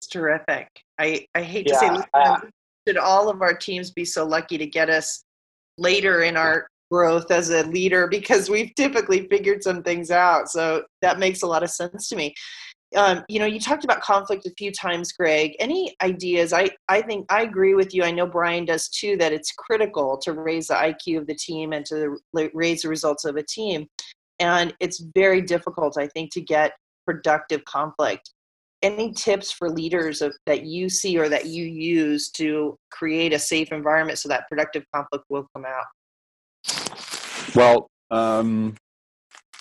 [0.00, 0.68] It's terrific.
[0.98, 2.40] I, I hate yeah, to say uh,
[2.86, 5.24] should all of our teams be so lucky to get us
[5.78, 10.48] later in our growth as a leader because we've typically figured some things out.
[10.48, 12.32] So that makes a lot of sense to me.
[12.94, 15.56] Um, you know, you talked about conflict a few times, Greg.
[15.58, 16.52] Any ideas?
[16.52, 18.04] I, I think I agree with you.
[18.04, 21.72] I know Brian does too, that it's critical to raise the IQ of the team
[21.72, 22.16] and to
[22.54, 23.88] raise the results of a team.
[24.38, 28.30] And it's very difficult, I think, to get productive conflict
[28.82, 33.38] any tips for leaders of, that you see or that you use to create a
[33.38, 35.86] safe environment so that productive conflict will come out?
[37.54, 38.76] Well, um,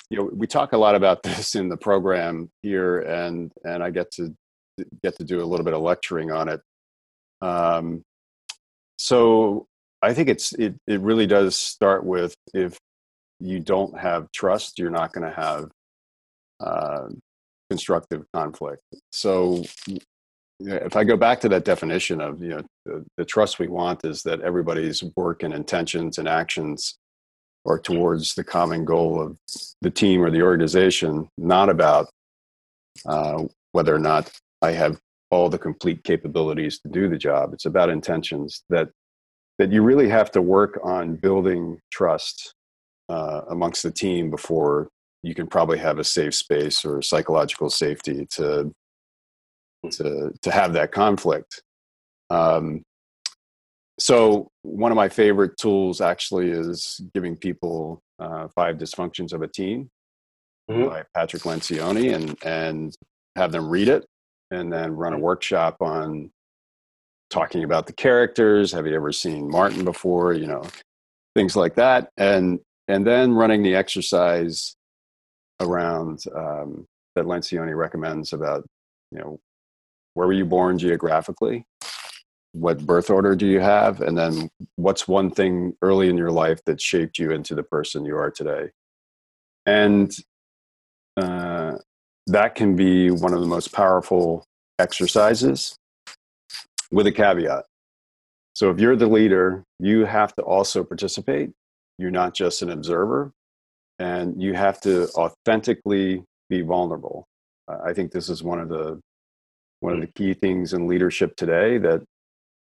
[0.09, 3.89] you know, we talk a lot about this in the program here, and and I
[3.89, 4.33] get to
[5.03, 6.61] get to do a little bit of lecturing on it.
[7.41, 8.03] Um,
[8.97, 9.67] so
[10.01, 12.77] I think it's it it really does start with if
[13.39, 15.69] you don't have trust, you're not going to have
[16.59, 17.07] uh,
[17.69, 18.81] constructive conflict.
[19.11, 19.63] So
[20.59, 24.05] if I go back to that definition of you know the, the, trust we want
[24.05, 26.97] is that everybody's work and intentions and actions
[27.65, 29.37] are towards the common goal of
[29.81, 32.09] the team or the organization, not about
[33.05, 34.99] uh, whether or not I have
[35.31, 37.53] all the complete capabilities to do the job.
[37.53, 38.89] It's about intentions that
[39.59, 42.53] that you really have to work on building trust
[43.09, 44.89] uh, amongst the team before
[45.21, 48.73] you can probably have a safe space or psychological safety to
[49.91, 51.61] to to have that conflict.
[52.29, 52.83] Um,
[53.99, 59.47] so one of my favorite tools actually is giving people uh, five dysfunctions of a
[59.47, 59.89] team
[60.69, 60.89] mm-hmm.
[60.89, 62.95] by Patrick Lencioni and and
[63.35, 64.05] have them read it
[64.51, 66.31] and then run a workshop on
[67.29, 68.71] talking about the characters.
[68.71, 70.33] Have you ever seen Martin before?
[70.33, 70.63] You know,
[71.35, 72.09] things like that.
[72.17, 74.75] And and then running the exercise
[75.59, 78.65] around um, that Lencioni recommends about,
[79.11, 79.39] you know,
[80.13, 81.65] where were you born geographically?
[82.51, 84.01] What birth order do you have?
[84.01, 88.05] And then what's one thing early in your life that shaped you into the person
[88.05, 88.69] you are today?
[89.65, 90.15] And
[91.17, 91.77] uh,
[92.27, 94.45] that can be one of the most powerful
[94.79, 95.77] exercises
[96.91, 97.65] with a caveat.
[98.53, 101.49] So if you're the leader, you have to also participate.
[101.97, 103.31] You're not just an observer
[103.99, 107.27] and you have to authentically be vulnerable.
[107.67, 108.99] I think this is one of the
[109.83, 112.03] one of the key things in leadership today that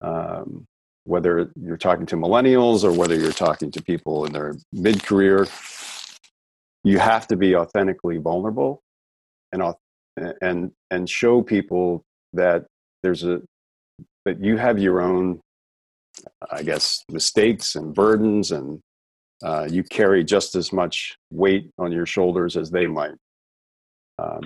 [0.02, 0.65] um,
[1.04, 5.47] whether you're talking to millennials or whether you're talking to people in their mid-career,
[6.84, 8.82] you have to be authentically vulnerable
[9.52, 9.62] and
[10.41, 12.65] and and show people that
[13.04, 13.41] there's a
[14.26, 15.39] that you have your own
[16.52, 18.80] i guess mistakes and burdens and
[19.43, 23.15] uh, you carry just as much weight on your shoulders as they might.
[24.19, 24.41] Um,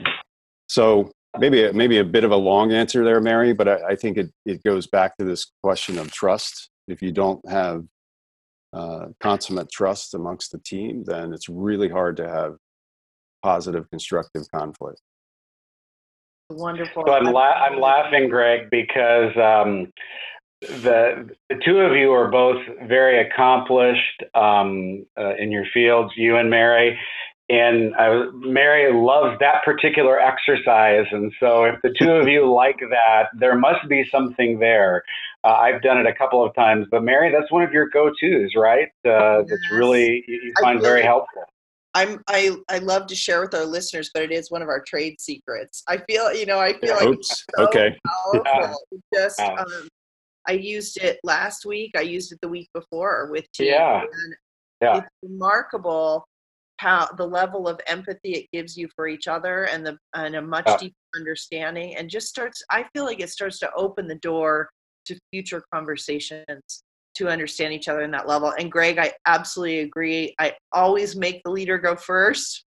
[0.68, 3.96] so maybe a, maybe a bit of a long answer there, Mary, but I, I,
[3.96, 6.70] think it, it goes back to this question of trust.
[6.88, 7.86] If you don't have
[8.74, 12.58] uh, consummate trust amongst the team, then it's really hard to have
[13.42, 15.00] positive, constructive conflict.
[16.50, 17.04] Wonderful.
[17.08, 19.92] So I'm, la- I'm laughing, Greg, because um,
[20.62, 26.38] the, the two of you are both very accomplished um, uh, in your fields, you
[26.38, 27.00] and Mary.
[27.50, 31.06] And I, Mary loves that particular exercise.
[31.12, 35.04] And so, if the two of you like that, there must be something there.
[35.44, 38.56] Uh, I've done it a couple of times, but Mary, that's one of your go-tos,
[38.56, 38.88] right?
[39.06, 39.46] Uh, yes.
[39.50, 41.44] That's really you find very helpful.
[41.94, 44.82] I'm I I love to share with our listeners, but it is one of our
[44.82, 45.84] trade secrets.
[45.88, 47.46] I feel you know I feel like Oops.
[47.58, 47.96] So okay.
[48.34, 48.82] Powerful.
[49.14, 49.88] Just um,
[50.48, 51.92] I used it last week.
[51.96, 53.68] I used it the week before with team.
[53.68, 54.04] Yeah.
[54.82, 54.98] yeah.
[54.98, 56.28] It's remarkable
[56.78, 60.42] how the level of empathy it gives you for each other and the and a
[60.42, 60.78] much yeah.
[60.78, 64.70] deeper understanding and just starts I feel like it starts to open the door
[65.06, 66.84] to future conversations
[67.16, 68.54] to understand each other in that level.
[68.60, 70.36] And Greg, I absolutely agree.
[70.40, 72.66] I always make the leader go first.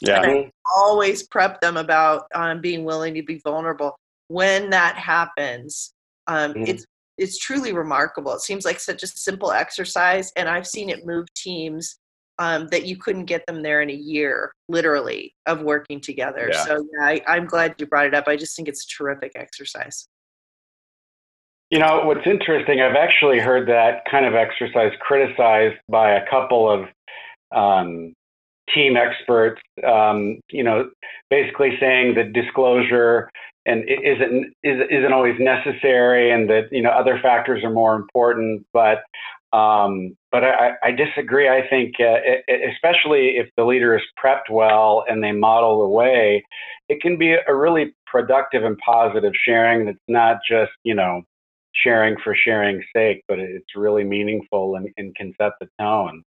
[0.00, 0.20] Yeah.
[0.20, 3.96] I always prep them about um, being willing to be vulnerable.
[4.28, 5.94] When that happens,
[6.26, 6.64] um, mm-hmm.
[6.66, 6.84] it's
[7.18, 8.34] it's truly remarkable.
[8.34, 11.96] It seems like such a simple exercise, and I've seen it move teams
[12.38, 16.50] um, that you couldn't get them there in a year, literally, of working together.
[16.52, 16.64] Yeah.
[16.64, 18.28] So yeah, I, I'm glad you brought it up.
[18.28, 20.06] I just think it's a terrific exercise.
[21.70, 26.70] You know, what's interesting, I've actually heard that kind of exercise criticized by a couple
[26.70, 26.86] of
[27.52, 28.14] um,
[28.72, 30.90] team experts, um, you know,
[31.28, 33.30] basically saying that disclosure
[33.64, 38.64] and isn't isn't always necessary, and that you know other factors are more important.
[38.72, 39.02] But
[39.52, 41.48] um, but I, I, disagree.
[41.48, 42.16] I think, uh,
[42.72, 46.44] especially if the leader is prepped well and they model the way,
[46.88, 51.22] it can be a really productive and positive sharing that's not just you know
[51.72, 56.22] sharing for sharing's sake, but it's really meaningful and, and can set the tone.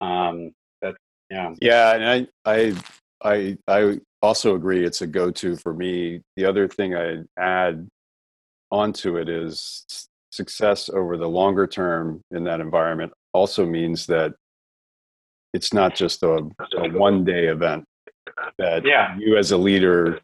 [0.00, 0.96] Um, that's
[1.30, 1.54] yeah.
[1.60, 2.76] Yeah, and I I
[3.22, 4.84] I I also agree.
[4.84, 6.20] It's a go-to for me.
[6.36, 7.88] The other thing I add
[8.70, 14.32] onto it is success over the longer term in that environment also means that
[15.52, 17.84] it's not just a, a one day event
[18.58, 19.16] that yeah.
[19.18, 20.20] you as a leader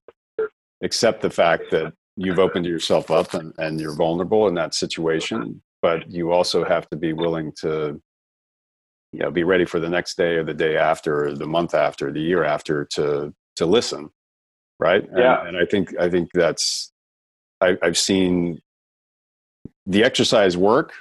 [0.83, 5.61] accept the fact that you've opened yourself up and, and you're vulnerable in that situation
[5.83, 8.01] but you also have to be willing to
[9.13, 11.75] you know be ready for the next day or the day after or the month
[11.75, 14.09] after the year after to to listen
[14.79, 16.93] right yeah and, and i think i think that's
[17.61, 18.61] I, i've seen
[19.89, 20.93] the exercise work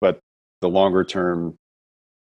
[0.00, 0.18] but
[0.60, 1.56] the longer term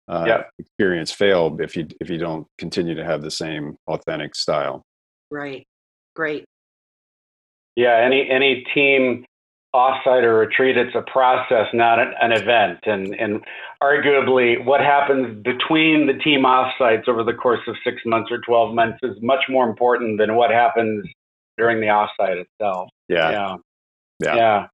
[0.08, 0.42] uh, yeah.
[0.58, 4.82] experience fail if you if you don't continue to have the same authentic style
[5.30, 5.64] right
[6.14, 6.44] great
[7.80, 9.24] yeah, any any team
[9.74, 12.80] offsite or retreat, it's a process, not an, an, event.
[12.84, 13.40] And and
[13.82, 18.74] arguably, what happens between the team offsites over the course of six months or twelve
[18.74, 21.06] months is much more important than what happens
[21.56, 22.90] during the offsite itself.
[23.08, 23.30] Yeah.
[23.30, 23.56] Yeah.
[24.20, 24.36] Yeah.
[24.36, 24.66] yeah.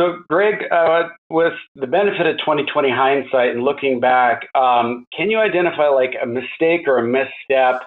[0.00, 5.38] So, Greg, uh, with the benefit of 2020 hindsight and looking back, um, can you
[5.38, 7.82] identify like a mistake or a misstep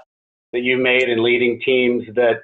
[0.51, 2.41] that you made in leading teams that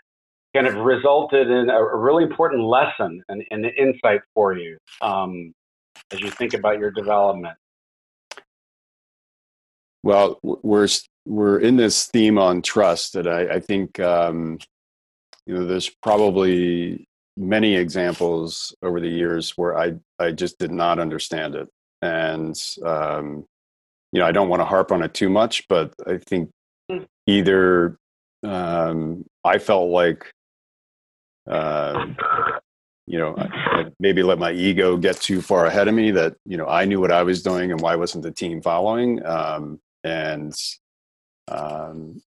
[0.55, 5.53] kind of resulted in a really important lesson and, and insight for you um,
[6.09, 7.55] as you think about your development?
[10.01, 10.87] Well, we're
[11.27, 14.57] we're in this theme on trust that I, I think um,
[15.45, 17.05] you know there's probably
[17.39, 21.69] many examples over the years where I I just did not understand it,
[22.01, 23.45] and um,
[24.11, 26.51] you know I don't want to harp on it too much, but I think
[26.91, 27.03] hmm.
[27.25, 27.97] either
[28.43, 30.31] um, I felt like
[31.47, 32.15] um,
[33.09, 36.57] you know, I, maybe let my ego get too far ahead of me that, you
[36.57, 39.25] know, I knew what I was doing and why wasn't the team following?
[39.25, 40.53] Um, and,
[41.47, 42.21] um,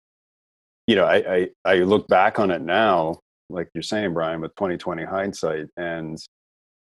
[0.86, 3.20] you know, I, I, I look back on it now,
[3.50, 6.18] like you're saying, Brian, with 2020 hindsight, and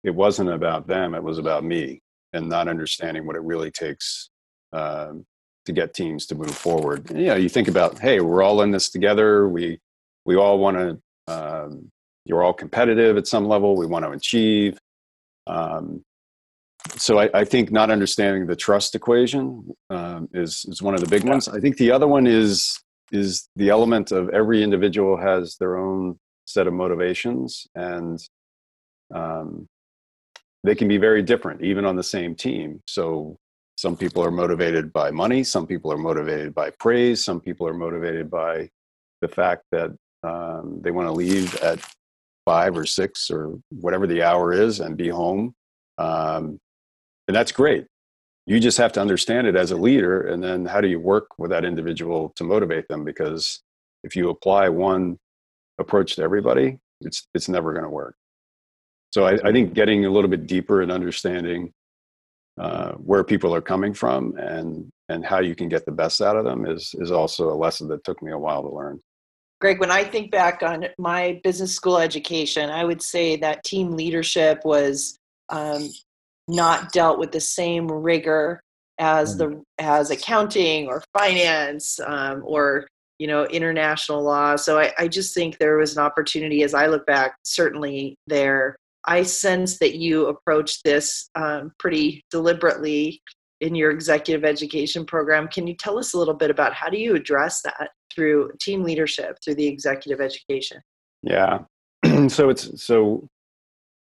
[0.04, 2.00] it wasn't about them, it was about me
[2.32, 4.30] and not understanding what it really takes
[4.72, 5.24] um,
[5.64, 7.10] to get teams to move forward.
[7.10, 9.48] And, you know, you think about, hey, we're all in this together.
[9.48, 9.80] We
[10.24, 10.98] we all want to
[11.32, 11.90] um,
[12.24, 13.76] you're all competitive at some level.
[13.76, 14.78] We want to achieve.
[15.46, 16.04] Um,
[16.96, 21.08] so I, I, think not understanding the trust equation um, is is one of the
[21.08, 21.48] big ones.
[21.48, 22.80] I think the other one is
[23.12, 28.18] is the element of every individual has their own set of motivations, and
[29.14, 29.68] um,
[30.64, 32.82] they can be very different, even on the same team.
[32.88, 33.36] So
[33.76, 37.74] some people are motivated by money, some people are motivated by praise, some people are
[37.74, 38.70] motivated by
[39.20, 39.90] the fact that
[40.22, 41.78] um, they want to leave at
[42.44, 45.54] five or six or whatever the hour is and be home.
[45.98, 46.58] Um,
[47.28, 47.86] and that's great.
[48.46, 50.28] You just have to understand it as a leader.
[50.28, 53.04] And then how do you work with that individual to motivate them?
[53.04, 53.62] Because
[54.04, 55.18] if you apply one
[55.78, 58.16] approach to everybody, it's, it's never going to work.
[59.12, 61.72] So I, I think getting a little bit deeper and understanding
[62.58, 66.36] uh, where people are coming from and and how you can get the best out
[66.36, 69.00] of them is is also a lesson that took me a while to learn.
[69.60, 73.92] Greg, when I think back on my business school education, I would say that team
[73.92, 75.18] leadership was
[75.48, 75.88] um,
[76.48, 78.60] not dealt with the same rigor
[78.98, 79.38] as mm.
[79.38, 82.86] the as accounting or finance um, or
[83.18, 84.56] you know international law.
[84.56, 87.36] So I, I just think there was an opportunity as I look back.
[87.44, 93.20] Certainly there, I sense that you approached this um, pretty deliberately
[93.60, 95.48] in your executive education program.
[95.48, 98.82] Can you tell us a little bit about how do you address that through team
[98.82, 100.80] leadership through the executive education?
[101.22, 101.60] Yeah.
[102.28, 103.28] so it's so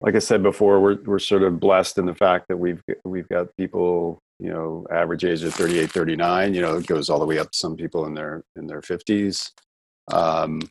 [0.00, 3.28] like I said before, we're we're sort of blessed in the fact that we've we've
[3.28, 7.26] got people, you know, average age of 38, 39, you know, it goes all the
[7.26, 9.50] way up to some people in their in their 50s.
[10.12, 10.62] Um,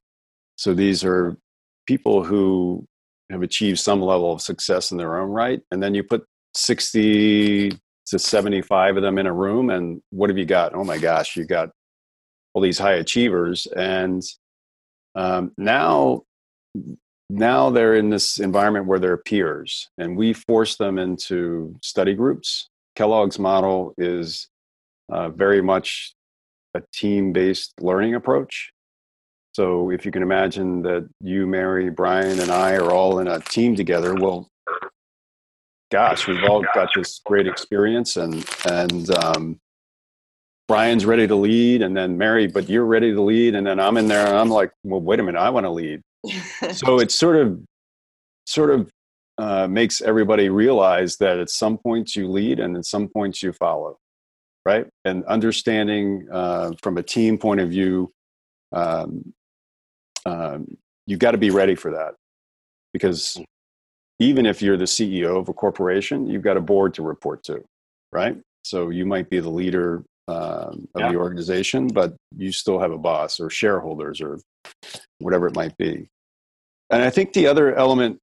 [0.56, 1.38] so these are
[1.88, 2.86] people who
[3.32, 7.72] have achieved some level of success in their own right and then you put 60
[8.08, 11.36] to 75 of them in a room and what have you got oh my gosh
[11.36, 11.70] you got
[12.54, 14.24] all these high achievers and
[15.16, 16.24] um, now
[17.30, 22.69] now they're in this environment where they're peers and we force them into study groups
[23.00, 24.50] kellogg's model is
[25.10, 26.14] uh, very much
[26.76, 28.72] a team-based learning approach
[29.54, 33.40] so if you can imagine that you mary brian and i are all in a
[33.40, 34.50] team together well
[35.90, 39.60] gosh, we've all got this great experience, and and um,
[40.68, 43.98] Brian's ready to lead, and then Mary, but you're ready to lead, and then I'm
[43.98, 46.02] in there, and I'm like, well, wait a minute, I want to lead.
[46.74, 47.60] so it's sort of
[48.46, 48.90] sort of
[49.40, 53.54] uh, makes everybody realize that at some points you lead, and at some points you
[53.54, 53.98] follow,
[54.66, 54.86] right?
[55.06, 58.12] And understanding uh, from a team point of view.
[58.74, 59.34] Um,
[60.26, 60.78] um,
[61.08, 62.16] you've got to be ready for that
[62.92, 63.42] because
[64.20, 67.64] even if you're the CEO of a corporation, you've got a board to report to,
[68.12, 68.38] right?
[68.66, 71.12] So you might be the leader um, of yeah.
[71.12, 74.40] the organization, but you still have a boss or shareholders or
[75.20, 76.10] whatever it might be.
[76.90, 78.20] And I think the other element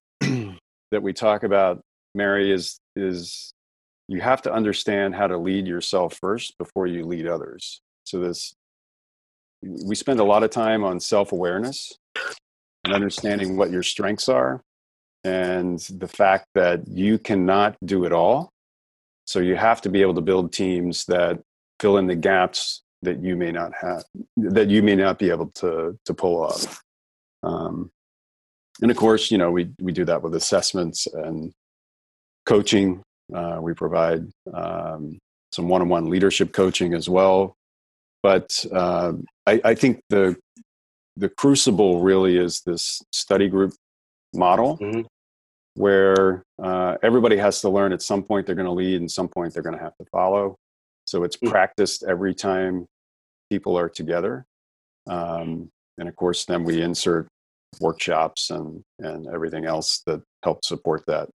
[0.91, 1.81] that we talk about,
[2.15, 3.53] Mary, is is
[4.09, 7.81] you have to understand how to lead yourself first before you lead others.
[8.05, 8.55] So this
[9.63, 11.99] we spend a lot of time on self-awareness
[12.85, 14.63] and understanding what your strengths are
[15.25, 18.53] and the fact that you cannot do it all.
[19.27, 21.41] So you have to be able to build teams that
[21.81, 24.05] fill in the gaps that you may not have,
[24.37, 26.83] that you may not be able to to pull off.
[27.43, 27.91] Um,
[28.83, 31.53] and of course, you know we we do that with assessments and
[32.45, 33.03] coaching.
[33.35, 35.19] Uh, we provide um,
[35.53, 37.57] some one-on-one leadership coaching as well.
[38.23, 39.13] But uh,
[39.47, 40.37] I, I think the
[41.17, 43.73] the crucible really is this study group
[44.35, 45.03] model mm-hmm
[45.77, 49.29] where uh, everybody has to learn at some point they're going to lead and some
[49.29, 50.57] point they're going to have to follow.
[51.05, 51.51] So it's mm.
[51.51, 52.87] practiced every time
[53.51, 54.47] people are together.
[55.07, 55.69] Um,
[55.99, 57.29] and of course, then we insert
[57.81, 61.29] workshops and, and everything else that help support that.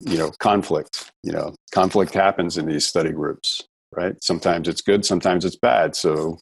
[0.00, 3.62] You know, conflict, you know, conflict happens in these study groups,
[3.92, 4.14] right?
[4.22, 5.96] Sometimes it's good, sometimes it's bad.
[5.96, 6.38] So,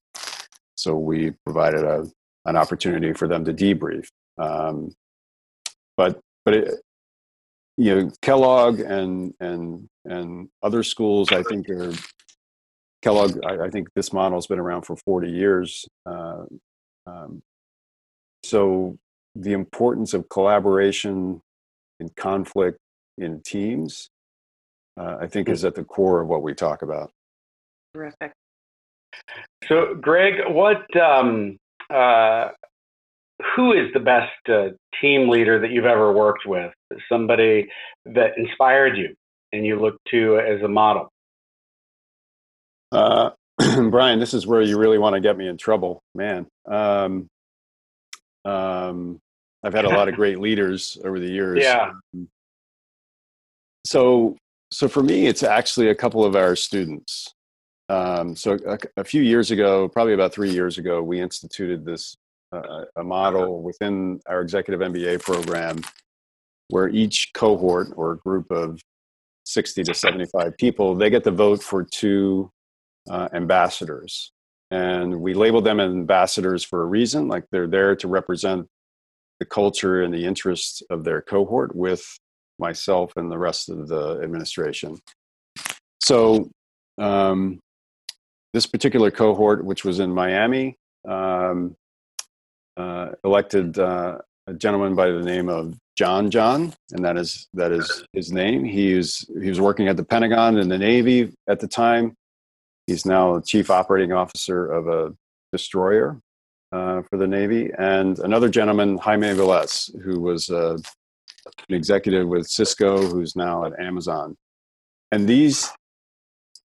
[0.75, 2.05] so we provided a,
[2.47, 4.09] an opportunity for them to debrief.
[4.39, 4.93] Um,
[5.97, 6.75] but but it,
[7.77, 11.93] you know Kellogg and and and other schools I think are
[13.03, 13.39] Kellogg.
[13.45, 15.87] I, I think this model has been around for 40 years.
[16.07, 16.45] Uh,
[17.07, 17.43] um,
[18.43, 18.97] so
[19.35, 21.41] the importance of collaboration
[22.01, 22.79] and conflict
[23.19, 24.11] in teams,
[24.99, 27.11] uh, I think, is at the core of what we talk about.
[27.95, 28.33] Terrific.
[29.69, 31.59] So, Greg, what um,
[31.93, 32.49] uh,
[33.57, 34.69] who is the best uh,
[35.01, 36.73] team leader that you've ever worked with?
[37.09, 37.69] Somebody
[38.05, 39.15] that inspired you
[39.53, 41.09] and you look to as a model?
[42.93, 43.31] Uh,
[43.91, 46.47] Brian, this is where you really want to get me in trouble, man.
[46.67, 47.29] Um,
[48.45, 49.21] um,
[49.63, 51.61] I've had a lot of great leaders over the years.
[51.63, 51.93] Yeah.
[53.87, 54.37] so,
[54.71, 57.33] so for me, it's actually a couple of our students.
[57.89, 62.17] Um, so a, a, few years ago, probably about three years ago, we instituted this
[62.53, 65.83] uh, a model within our executive MBA program
[66.69, 68.81] where each cohort or group of
[69.47, 72.51] 60 to 75 people they get to vote for two
[73.11, 74.33] uh, ambassadors
[74.75, 78.67] and we label them ambassadors for a reason like they're there to represent
[79.39, 82.05] the culture and the interests of their cohort with
[82.59, 84.99] myself and the rest of the administration
[86.03, 86.51] so
[86.99, 87.61] um,
[88.53, 90.77] this particular cohort which was in miami
[91.09, 91.75] um,
[92.77, 94.19] uh, elected uh,
[94.49, 98.65] a gentleman by the name of John John, and that is that is his name.
[98.65, 102.17] He he was working at the Pentagon and the Navy at the time.
[102.87, 105.15] He's now chief operating officer of a
[105.53, 106.21] destroyer
[106.73, 110.77] uh, for the Navy, and another gentleman, Jaime Velez, who was uh,
[111.69, 114.37] an executive with Cisco, who's now at Amazon.
[115.13, 115.71] And these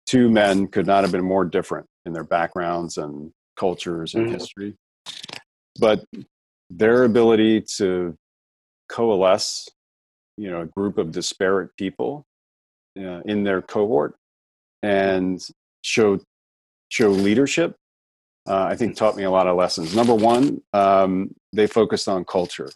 [0.07, 4.35] two men could not have been more different in their backgrounds and cultures and mm-hmm.
[4.35, 4.75] history.
[5.79, 6.05] But
[6.69, 8.17] their ability to
[8.89, 9.69] coalesce,
[10.37, 12.27] you know, a group of disparate people
[12.99, 14.17] uh, in their cohort
[14.83, 15.41] and
[15.83, 16.19] show
[16.89, 17.77] show leadership,
[18.49, 19.95] uh, I think taught me a lot of lessons.
[19.95, 22.71] Number one, um, they focused on culture.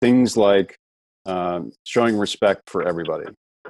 [0.00, 0.78] Things like
[1.26, 3.26] um, showing respect for everybody.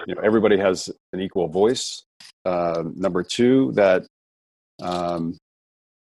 [0.06, 2.04] You know, everybody has an equal voice.
[2.44, 4.06] Uh, number two, that
[4.82, 5.36] um,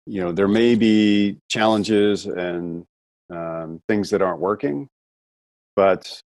[0.07, 2.85] you know there may be challenges and
[3.31, 4.89] um, things that aren't working,
[5.77, 6.21] but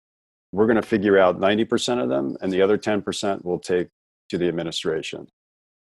[0.51, 3.87] we're going to figure out 90% of them, and the other 10% we'll take
[4.29, 5.27] to the administration.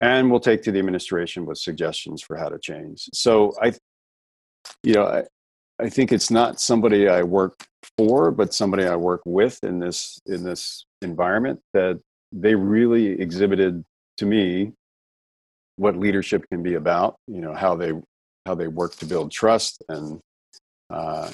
[0.01, 3.09] And we'll take to the administration with suggestions for how to change.
[3.12, 3.74] So I,
[4.82, 5.24] you know, I,
[5.78, 10.18] I think it's not somebody I work for, but somebody I work with in this
[10.26, 12.01] in this environment that
[12.32, 13.84] they really exhibited
[14.18, 14.72] to me
[15.76, 17.16] what leadership can be about.
[17.26, 17.92] You know how they
[18.46, 20.20] how they work to build trust and
[20.90, 21.30] uh,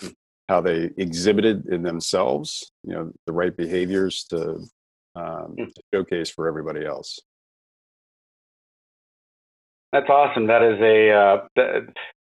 [0.49, 4.61] how they exhibited in themselves, you know, the right behaviors to,
[5.17, 5.65] um, hmm.
[5.65, 7.19] to showcase for everybody else.
[9.97, 10.47] That's awesome.
[10.49, 11.81] That is a, uh,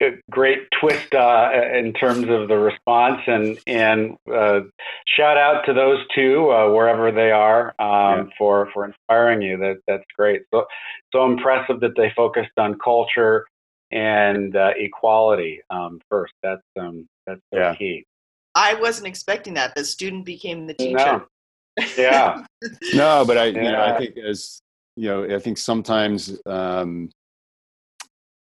[0.03, 4.61] a great twist uh, in terms of the response, and and uh,
[5.07, 8.35] shout out to those two uh, wherever they are um, yeah.
[8.39, 9.59] for for inspiring you.
[9.59, 10.41] That that's great.
[10.55, 10.65] So
[11.13, 13.47] so impressive that they focused on culture
[13.91, 16.33] and uh, equality um, first.
[16.43, 17.75] That's um, that's so yeah.
[17.75, 18.07] key.
[18.55, 19.75] I wasn't expecting that.
[19.75, 20.97] The student became the teacher.
[20.97, 21.27] No.
[21.99, 22.43] Yeah.
[22.95, 23.63] no, but I, yeah.
[23.63, 24.63] you know, I think as
[24.97, 27.11] you know, I think sometimes um,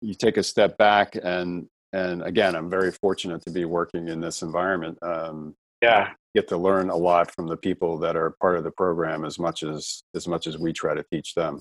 [0.03, 4.19] you take a step back and and again, I'm very fortunate to be working in
[4.19, 4.97] this environment.
[5.03, 8.71] Um, yeah, get to learn a lot from the people that are part of the
[8.71, 11.59] program as much as as much as we try to teach them.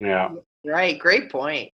[0.00, 0.30] Yeah.
[0.64, 0.98] Right.
[0.98, 1.70] Great point.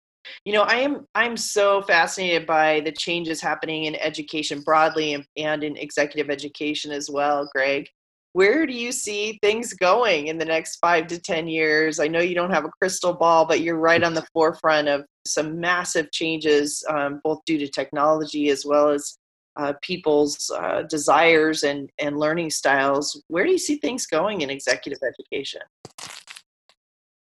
[0.45, 5.25] You know, I am I'm so fascinated by the changes happening in education broadly and,
[5.37, 7.89] and in executive education as well, Greg.
[8.37, 11.99] Where do you see things going in the next five to 10 years?
[11.99, 15.07] I know you don't have a crystal ball, but you're right on the forefront of
[15.27, 19.17] some massive changes, um, both due to technology as well as
[19.59, 23.23] uh, people's uh, desires and, and learning styles.
[23.29, 25.63] Where do you see things going in executive education?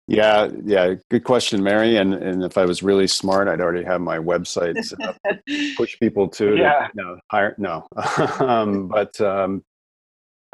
[0.09, 1.95] Yeah, yeah, good question, Mary.
[1.95, 4.75] And and if I was really smart, I'd already have my website
[5.77, 6.55] push people to.
[6.57, 6.89] Yeah.
[6.93, 7.87] no, hire no.
[8.39, 9.63] um, but um,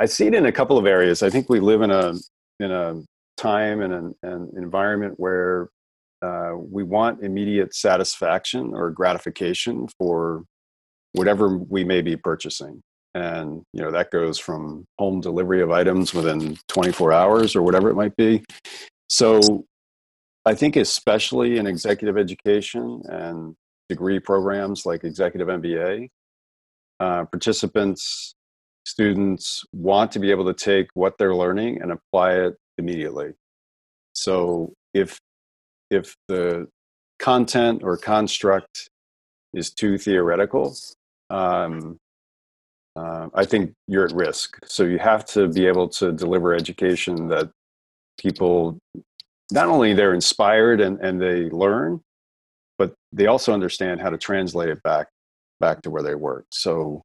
[0.02, 1.22] I see it in a couple of areas.
[1.24, 2.14] I think we live in a
[2.60, 3.02] in a
[3.38, 5.70] time and an, an environment where
[6.22, 10.44] uh, we want immediate satisfaction or gratification for
[11.14, 12.82] whatever we may be purchasing
[13.16, 17.90] and you know that goes from home delivery of items within 24 hours or whatever
[17.90, 18.42] it might be
[19.10, 19.66] so
[20.46, 23.56] I think, especially in executive education and
[23.90, 26.10] degree programs like Executive MBA,
[27.00, 28.34] uh, participants,
[28.92, 33.30] students want to be able to take what they're learning and apply it immediately.
[34.14, 35.18] So if
[35.90, 36.68] if the
[37.20, 38.90] content or construct
[39.54, 40.76] is too theoretical,
[41.30, 41.98] um,
[42.96, 44.58] uh, I think you're at risk.
[44.66, 47.50] So you have to be able to deliver education that
[48.20, 48.78] people
[49.52, 52.02] not only they're inspired and, and they learn,
[52.78, 55.08] but they also understand how to translate it back
[55.60, 56.46] back to where they work.
[56.52, 57.04] So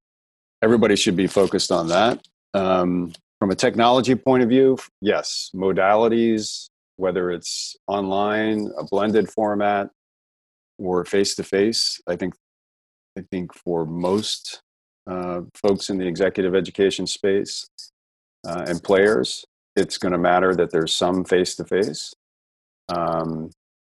[0.66, 2.26] everybody should be focused on that.
[2.52, 9.90] Um, from a technology point of view, yes, modalities, whether it's online, a blended format,
[10.78, 12.34] or face to face, I think
[13.16, 14.60] I think for most
[15.06, 17.68] uh, folks in the executive education space
[18.46, 19.44] uh, and players,
[19.76, 22.12] it's going to matter that there's some face to face.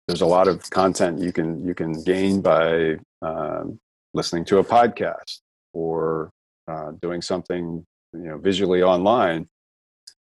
[0.07, 3.79] There's a lot of content you can you can gain by um,
[4.13, 5.39] listening to a podcast
[5.73, 6.29] or
[6.67, 9.47] uh, doing something you know visually online.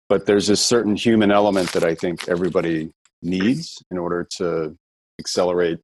[0.10, 2.92] But there's a certain human element that I think everybody
[3.22, 4.76] needs in order to
[5.20, 5.80] accelerate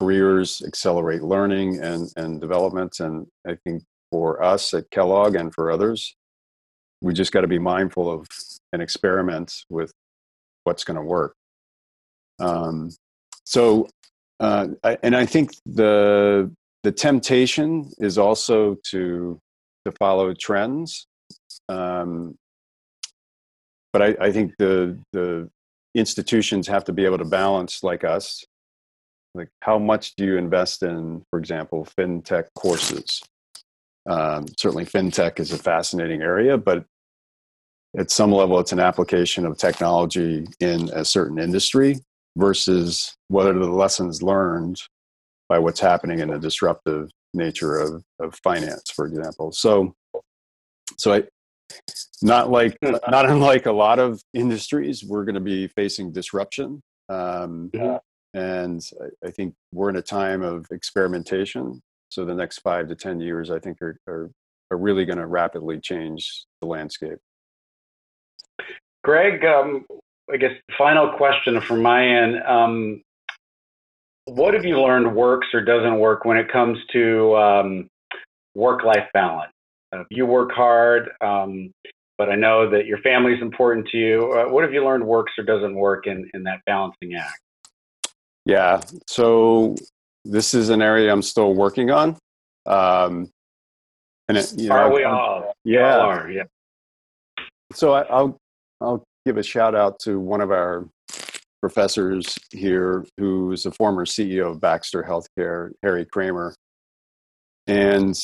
[0.00, 2.98] careers, accelerate learning and, and development.
[2.98, 6.14] And I think for us at Kellogg and for others,
[7.00, 8.26] we just got to be mindful of
[8.72, 9.92] and experiment with
[10.64, 11.34] what's going to work.
[12.40, 12.90] Um,
[13.44, 13.88] so,
[14.40, 16.50] uh, I, and I think the
[16.82, 19.38] the temptation is also to
[19.84, 21.06] to follow trends.
[21.68, 22.36] Um,
[23.92, 25.48] but I, I think the the
[25.94, 28.44] institutions have to be able to balance like us
[29.34, 33.22] like how much do you invest in for example fintech courses
[34.08, 36.84] um, certainly fintech is a fascinating area but
[37.98, 41.96] at some level it's an application of technology in a certain industry
[42.36, 44.80] versus what are the lessons learned
[45.48, 49.52] by what's happening in a disruptive nature of, of finance for example.
[49.52, 49.94] So
[50.98, 51.22] so i
[52.22, 52.76] not like
[53.08, 57.98] not unlike a lot of industries we're going to be facing disruption um, yeah.
[58.34, 61.82] and I, I, think we're in a time of experimentation.
[62.08, 64.30] So the next five to ten years i think are, are,
[64.70, 67.18] are really going to rapidly change the landscape.
[69.02, 69.84] Greg um,
[70.32, 72.42] i guess final question from my end.
[72.42, 73.02] Um,
[74.26, 77.88] what have you learned works or doesn't work when it comes to um,
[78.54, 79.52] work-life balance
[79.92, 81.70] uh, you work hard, um,
[82.16, 84.32] but I know that your family is important to you.
[84.32, 87.40] Uh, what have you learned works or doesn't work in, in that balancing act?
[88.44, 89.76] Yeah, so
[90.24, 92.16] this is an area I'm still working on.
[92.66, 93.30] Um,
[94.28, 95.52] and it, you know, are we all?
[95.64, 96.44] Yeah, all are, yeah.
[97.72, 98.36] So I, I'll
[98.80, 100.88] I'll give a shout out to one of our
[101.62, 106.52] professors here, who is a former CEO of Baxter Healthcare, Harry Kraemer,
[107.66, 108.18] and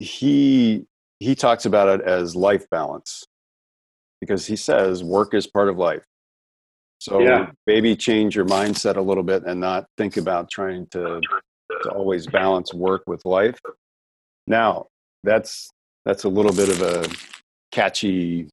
[0.00, 0.84] he
[1.20, 3.24] he talks about it as life balance
[4.20, 6.02] because he says work is part of life.
[6.98, 7.50] So yeah.
[7.66, 11.20] maybe change your mindset a little bit and not think about trying to,
[11.82, 13.58] to always balance work with life.
[14.46, 14.86] Now,
[15.22, 15.70] that's
[16.04, 17.08] that's a little bit of a
[17.72, 18.48] catchy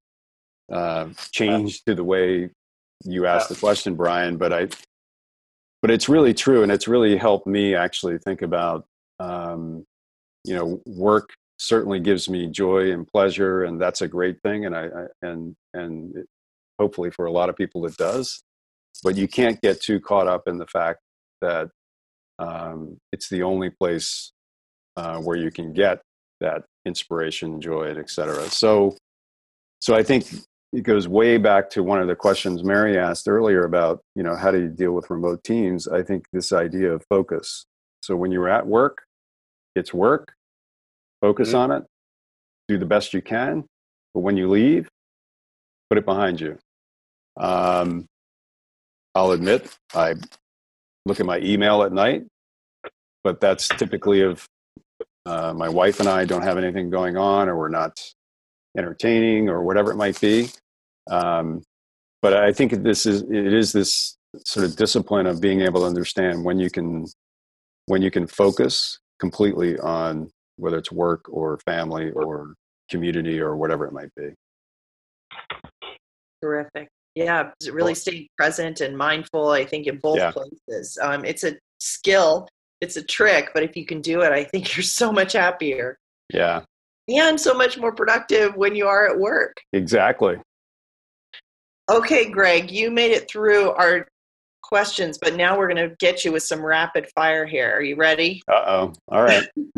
[0.72, 2.50] uh, change to the way
[3.04, 4.38] you asked the question, Brian.
[4.38, 4.68] But I,
[5.82, 8.86] but it's really true, and it's really helped me actually think about,
[9.20, 9.86] um,
[10.44, 14.66] you know, work certainly gives me joy and pleasure, and that's a great thing.
[14.66, 16.26] And I, I and and it,
[16.80, 18.44] hopefully for a lot of people it does.
[19.04, 21.00] But you can't get too caught up in the fact
[21.42, 21.70] that
[22.40, 24.32] um, it's the only place
[24.98, 26.02] uh, where you can get
[26.40, 28.50] that inspiration, joy, and etc.
[28.50, 28.98] So,
[29.80, 30.26] so I think
[30.74, 34.36] it goes way back to one of the questions Mary asked earlier about, you know,
[34.36, 35.88] how do you deal with remote teams?
[35.88, 37.66] I think this idea of focus.
[38.02, 39.04] So when you're at work,
[39.76, 40.34] it's work
[41.22, 41.58] focus mm-hmm.
[41.58, 41.84] on it,
[42.68, 43.64] do the best you can.
[44.14, 44.90] But when you leave,
[45.90, 46.58] put it behind you.
[47.38, 48.06] Um,
[49.16, 50.16] I'll admit, I
[51.06, 52.24] look at my email at night,
[53.24, 54.46] but that's typically of
[55.26, 58.02] uh, my wife and I don't have anything going on or we're not
[58.78, 60.50] entertaining or whatever it might be.
[61.10, 61.62] Um,
[62.22, 65.88] but I think this is it is this sort of discipline of being able to
[65.88, 67.06] understand when you can
[67.88, 72.54] when you can focus completely on whether it's work or family or
[72.90, 74.30] community or whatever it might be.
[76.42, 76.88] Terrific.
[77.16, 79.50] Yeah, really staying present and mindful.
[79.50, 80.32] I think in both yeah.
[80.32, 80.98] places.
[81.02, 82.48] Um, it's a skill,
[82.80, 85.98] it's a trick, but if you can do it, I think you're so much happier.
[86.34, 86.62] Yeah.
[87.08, 89.58] And so much more productive when you are at work.
[89.74, 90.38] Exactly.
[91.90, 94.08] Okay, Greg, you made it through our
[94.62, 97.74] questions, but now we're going to get you with some rapid fire here.
[97.76, 98.42] Are you ready?
[98.48, 98.94] Uh oh.
[99.10, 99.46] All right.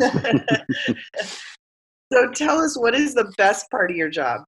[2.12, 4.42] so tell us what is the best part of your job?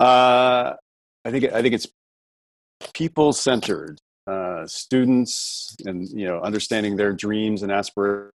[0.00, 0.74] Uh,
[1.24, 1.86] I think I think it's
[2.94, 3.98] people centered.
[4.24, 8.32] Uh, students and you know understanding their dreams and aspirations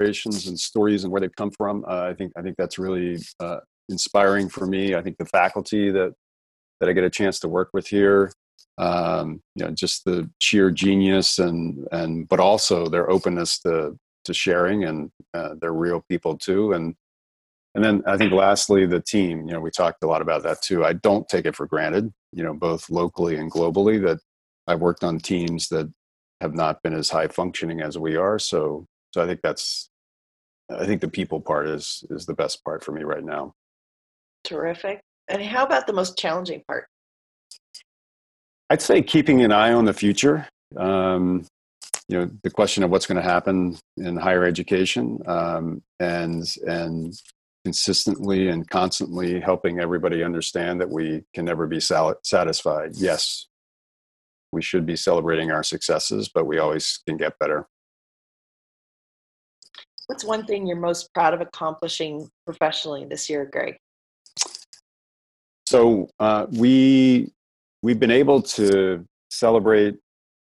[0.00, 1.84] and stories and where they've come from.
[1.86, 4.94] Uh, I think I think that's really uh, inspiring for me.
[4.94, 6.14] I think the faculty that
[6.80, 8.32] that I get a chance to work with here
[8.80, 14.34] um, you know just the sheer genius and and but also their openness to to
[14.34, 16.94] sharing and uh, they're real people too and
[17.74, 20.60] and then i think lastly the team you know we talked a lot about that
[20.62, 24.18] too i don't take it for granted you know both locally and globally that
[24.66, 25.90] i've worked on teams that
[26.40, 29.89] have not been as high functioning as we are so so i think that's
[30.78, 33.52] i think the people part is is the best part for me right now
[34.44, 36.86] terrific and how about the most challenging part
[38.70, 40.46] I'd say keeping an eye on the future.
[40.76, 41.44] Um,
[42.08, 47.12] you know, the question of what's going to happen in higher education, um, and and
[47.64, 52.92] consistently and constantly helping everybody understand that we can never be sal- satisfied.
[52.94, 53.48] Yes,
[54.52, 57.66] we should be celebrating our successes, but we always can get better.
[60.10, 63.76] What's one thing you're most proud of accomplishing professionally this year, Greg?
[65.66, 67.30] So uh, we
[67.84, 69.98] we've been able to celebrate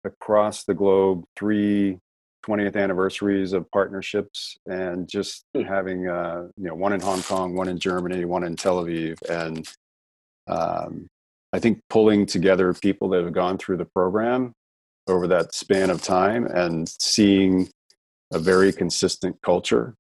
[0.06, 2.00] across the globe three
[2.48, 5.64] 20th anniversaries of partnerships and just Hmm.
[5.64, 9.22] having uh, you know one in Hong Kong, one in Germany, one in Tel Aviv,
[9.30, 9.68] and
[10.48, 11.08] um,
[11.52, 14.54] I think pulling together people that have gone through the program
[15.10, 17.70] over that span of time and seeing
[18.34, 19.96] a very consistent culture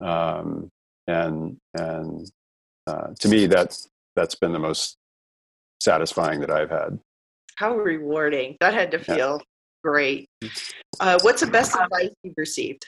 [0.00, 0.68] um,
[1.06, 2.30] and and
[2.86, 3.76] uh, to me that
[4.16, 4.96] that's been the most
[5.80, 6.98] satisfying that I've had.
[7.56, 8.56] How rewarding.
[8.60, 9.14] That had to Yeah.
[9.14, 9.42] feel
[9.82, 10.28] great.
[11.00, 12.86] Uh, what's the best advice you've received?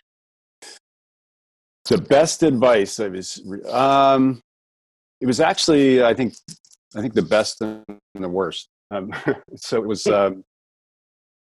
[1.86, 4.40] The best advice I was, um,
[5.20, 6.34] it was actually, I think,
[6.96, 7.84] I think the best and
[8.14, 8.68] the worst.
[8.90, 9.12] Um,
[9.56, 10.44] so it was um,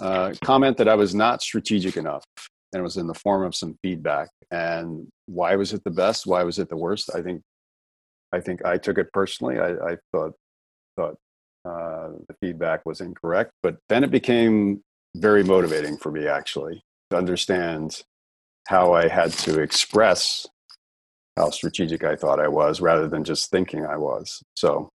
[0.00, 2.24] a comment that I was not strategic enough,
[2.72, 4.28] and it was in the form of some feedback.
[4.50, 6.26] And why was it the best?
[6.26, 7.10] Why was it the worst?
[7.14, 7.42] I think,
[8.32, 9.58] I think I took it personally.
[9.58, 10.32] I, I thought
[10.96, 11.16] thought
[11.64, 14.82] uh, the feedback was incorrect, but then it became
[15.16, 18.02] very motivating for me actually to understand
[18.68, 20.46] how I had to express
[21.36, 24.42] how strategic I thought I was rather than just thinking I was.
[24.54, 24.90] So,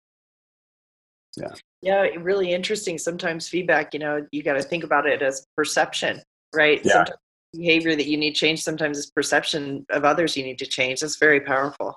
[1.36, 1.52] Yeah,
[1.82, 2.96] Yeah, really interesting.
[2.96, 6.22] Sometimes feedback, you know, you got to think about it as perception,
[6.54, 6.80] right?
[6.84, 6.92] Yeah.
[6.92, 7.18] Sometimes
[7.52, 11.00] behavior that you need change, sometimes is perception of others you need to change.
[11.00, 11.96] That's very powerful.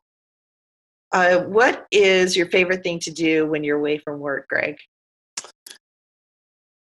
[1.12, 4.78] Uh, what is your favorite thing to do when you're away from work, Greg?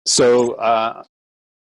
[0.06, 1.02] so uh,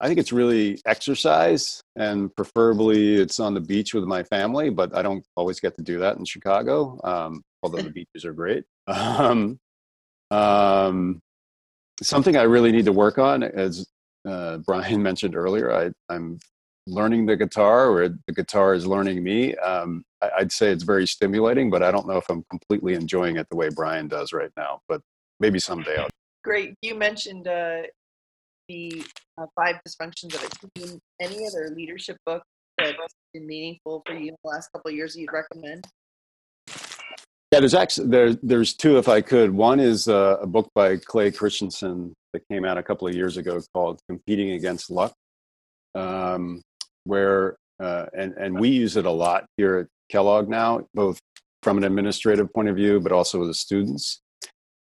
[0.00, 4.70] I think it's really exercise, and preferably it's on the beach with my family.
[4.70, 8.32] But I don't always get to do that in Chicago, um, although the beaches are
[8.32, 8.64] great.
[8.86, 9.58] Um,
[10.30, 11.20] um,
[12.02, 13.86] something I really need to work on, as
[14.28, 16.38] uh, Brian mentioned earlier, I, I'm
[16.86, 19.54] learning the guitar, or the guitar is learning me.
[19.56, 23.36] Um, I, I'd say it's very stimulating, but I don't know if I'm completely enjoying
[23.36, 24.80] it the way Brian does right now.
[24.88, 25.00] But
[25.40, 26.08] maybe someday I'll.
[26.44, 26.74] Great.
[26.82, 27.82] You mentioned uh,
[28.68, 29.04] the
[29.38, 30.98] uh, five dysfunctions of a team.
[31.20, 32.42] Any other leadership book
[32.78, 35.86] that's been meaningful for you in the last couple of years you'd recommend?
[37.52, 39.50] Yeah, there's actually there, there's two if I could.
[39.50, 43.36] One is uh, a book by Clay Christensen that came out a couple of years
[43.36, 45.12] ago called "Competing Against Luck,"
[45.94, 46.62] um,
[47.04, 51.18] where uh, and and we use it a lot here at Kellogg now, both
[51.62, 54.20] from an administrative point of view, but also with the students.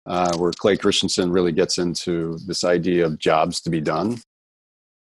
[0.08, 4.18] Uh, where Clay Christensen really gets into this idea of jobs to be done.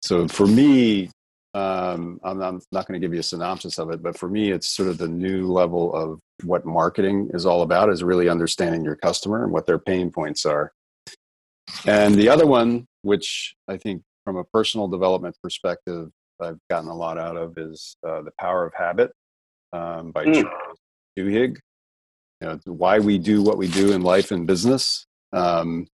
[0.01, 1.09] So for me,
[1.53, 4.51] um, I'm, I'm not going to give you a synopsis of it, but for me,
[4.51, 8.83] it's sort of the new level of what marketing is all about is really understanding
[8.83, 10.71] your customer and what their pain points are.
[11.85, 16.09] And the other one, which I think from a personal development perspective,
[16.41, 19.11] I've gotten a lot out of is uh, The Power of Habit
[19.73, 20.41] um, by Mm.
[20.43, 20.79] Charles
[21.17, 21.57] Duhigg.
[22.41, 25.05] You know, why we do what we do in life and business.
[25.33, 25.87] Um,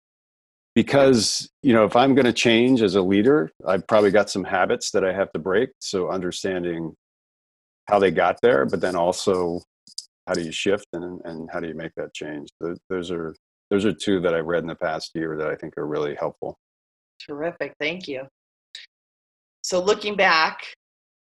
[0.76, 4.44] because you know if i'm going to change as a leader i've probably got some
[4.44, 6.94] habits that i have to break so understanding
[7.88, 9.60] how they got there but then also
[10.28, 12.48] how do you shift and, and how do you make that change
[12.88, 13.34] those are
[13.70, 16.14] those are two that i've read in the past year that i think are really
[16.14, 16.56] helpful
[17.26, 17.74] Terrific.
[17.78, 18.26] Thank you.
[19.70, 20.64] So, looking back,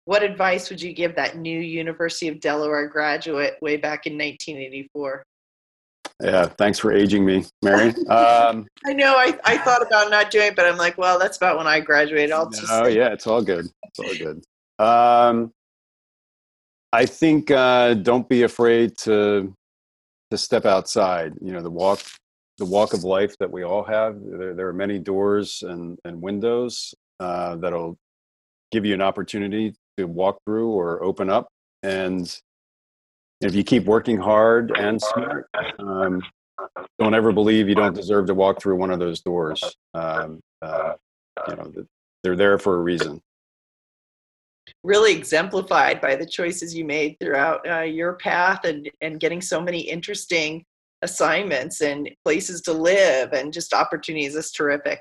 [0.06, 5.22] what advice would you give that new University of Delaware graduate way back in 1984?
[6.22, 10.48] yeah thanks for aging me mary um, I know I, I thought about not doing
[10.48, 12.32] it, but I'm like, well, that's about when I graduated.
[12.32, 14.44] I'll just oh yeah it's all good it's all good
[14.84, 15.52] um,
[16.92, 19.54] i think uh, don't be afraid to
[20.30, 22.00] to step outside you know the walk
[22.56, 26.20] the walk of life that we all have there, there are many doors and, and
[26.20, 27.98] windows uh, that'll
[28.70, 31.48] give you an opportunity to walk through or open up
[31.82, 32.40] and
[33.40, 35.46] if you keep working hard and smart
[35.78, 36.22] um,
[36.98, 39.62] don't ever believe you don't deserve to walk through one of those doors
[39.94, 40.92] um, uh,
[41.48, 41.72] you know
[42.22, 43.20] they're there for a reason
[44.82, 49.60] really exemplified by the choices you made throughout uh, your path and, and getting so
[49.60, 50.64] many interesting
[51.02, 54.34] assignments and places to live and just opportunities.
[54.34, 55.00] That's terrific.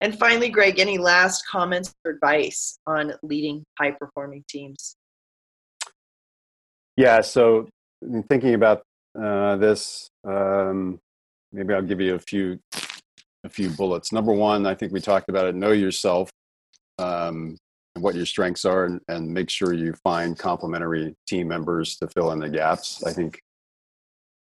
[0.00, 4.96] And finally, Greg, any last comments or advice on leading high performing teams?
[6.96, 7.68] Yeah, so
[8.02, 8.82] in thinking about
[9.20, 10.98] uh, this, um,
[11.52, 12.58] maybe I'll give you a few
[13.44, 14.12] a few bullets.
[14.12, 15.54] Number one, I think we talked about it.
[15.54, 16.28] Know yourself,
[16.98, 17.56] um,
[17.94, 22.08] and what your strengths are, and, and make sure you find complementary team members to
[22.08, 23.02] fill in the gaps.
[23.04, 23.40] I think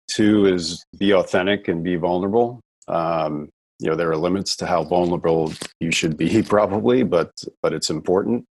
[0.09, 2.61] two is be authentic and be vulnerable.
[2.88, 3.49] Um,
[3.80, 7.89] you know, there are limits to how vulnerable you should be, probably, but but it's
[7.89, 8.45] important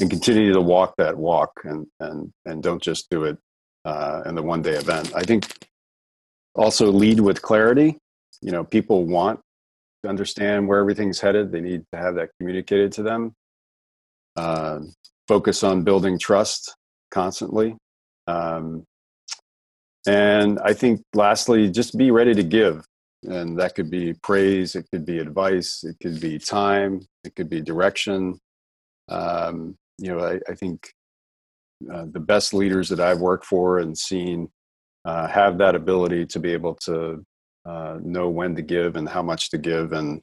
[0.00, 3.38] and continue to walk that walk and and and don't just do it
[3.84, 5.12] uh, in the one day event.
[5.14, 5.68] I think
[6.54, 7.98] also lead with clarity.
[8.40, 9.40] You know, people want
[10.02, 11.50] to understand where everything's headed.
[11.50, 13.32] They need to have that communicated to them.
[14.36, 14.80] Uh,
[15.28, 16.74] focus on building trust
[17.10, 17.76] constantly.
[18.26, 18.84] Um,
[20.06, 22.84] and I think lastly, just be ready to give.
[23.24, 27.48] And that could be praise, it could be advice, it could be time, it could
[27.48, 28.38] be direction.
[29.08, 30.92] Um, you know, I, I think
[31.92, 34.48] uh, the best leaders that I've worked for and seen
[35.04, 37.24] uh, have that ability to be able to
[37.66, 39.92] uh, know when to give and how much to give.
[39.92, 40.20] And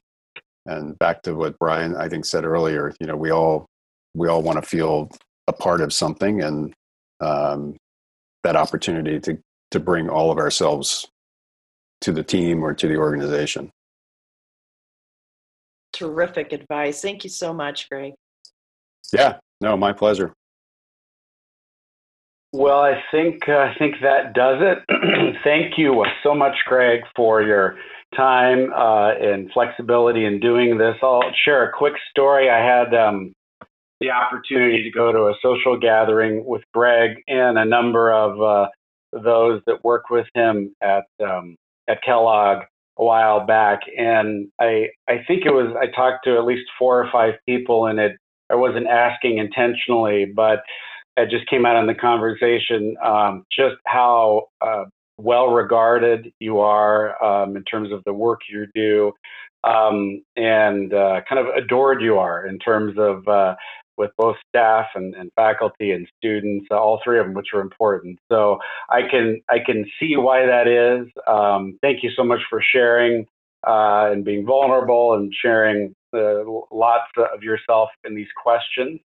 [0.67, 3.65] and back to what Brian I think said earlier, you know, we all
[4.13, 5.09] we all want to feel
[5.47, 6.73] a part of something, and
[7.19, 7.77] um,
[8.43, 9.37] that opportunity to
[9.71, 11.07] to bring all of ourselves
[12.01, 13.71] to the team or to the organization.
[15.93, 17.01] Terrific advice.
[17.01, 18.13] Thank you so much, Greg.
[19.13, 20.33] Yeah, no, my pleasure.
[22.53, 24.79] Well, I think uh, I think that does it.
[25.43, 27.77] Thank you so much, Greg, for your
[28.15, 30.95] time uh, and flexibility in doing this.
[31.01, 32.49] I'll share a quick story.
[32.49, 33.33] I had um,
[34.01, 38.69] the opportunity to go to a social gathering with Greg and a number of uh,
[39.13, 41.55] those that work with him at um,
[41.87, 42.63] at Kellogg
[42.97, 47.01] a while back, and I I think it was I talked to at least four
[47.01, 48.13] or five people, and it
[48.49, 50.59] I wasn't asking intentionally, but
[51.17, 54.85] it just came out in the conversation um, just how uh,
[55.17, 59.11] well regarded you are um, in terms of the work you do,
[59.63, 63.55] um, and uh, kind of adored you are in terms of uh,
[64.01, 67.61] with both staff and, and faculty and students, uh, all three of them, which are
[67.61, 68.17] important.
[68.31, 68.57] So
[68.89, 71.07] I can I can see why that is.
[71.27, 73.27] Um, thank you so much for sharing
[73.65, 76.41] uh, and being vulnerable and sharing uh,
[76.71, 78.99] lots of yourself in these questions.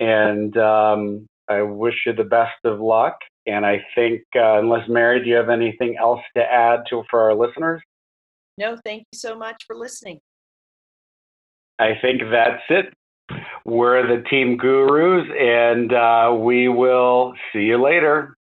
[0.00, 3.18] And um, I wish you the best of luck.
[3.46, 7.20] And I think, uh, unless Mary, do you have anything else to add to for
[7.22, 7.80] our listeners?
[8.58, 10.18] No, thank you so much for listening.
[11.78, 12.92] I think that's it.
[13.64, 18.36] We're the Team Gurus, and uh, we will see you later.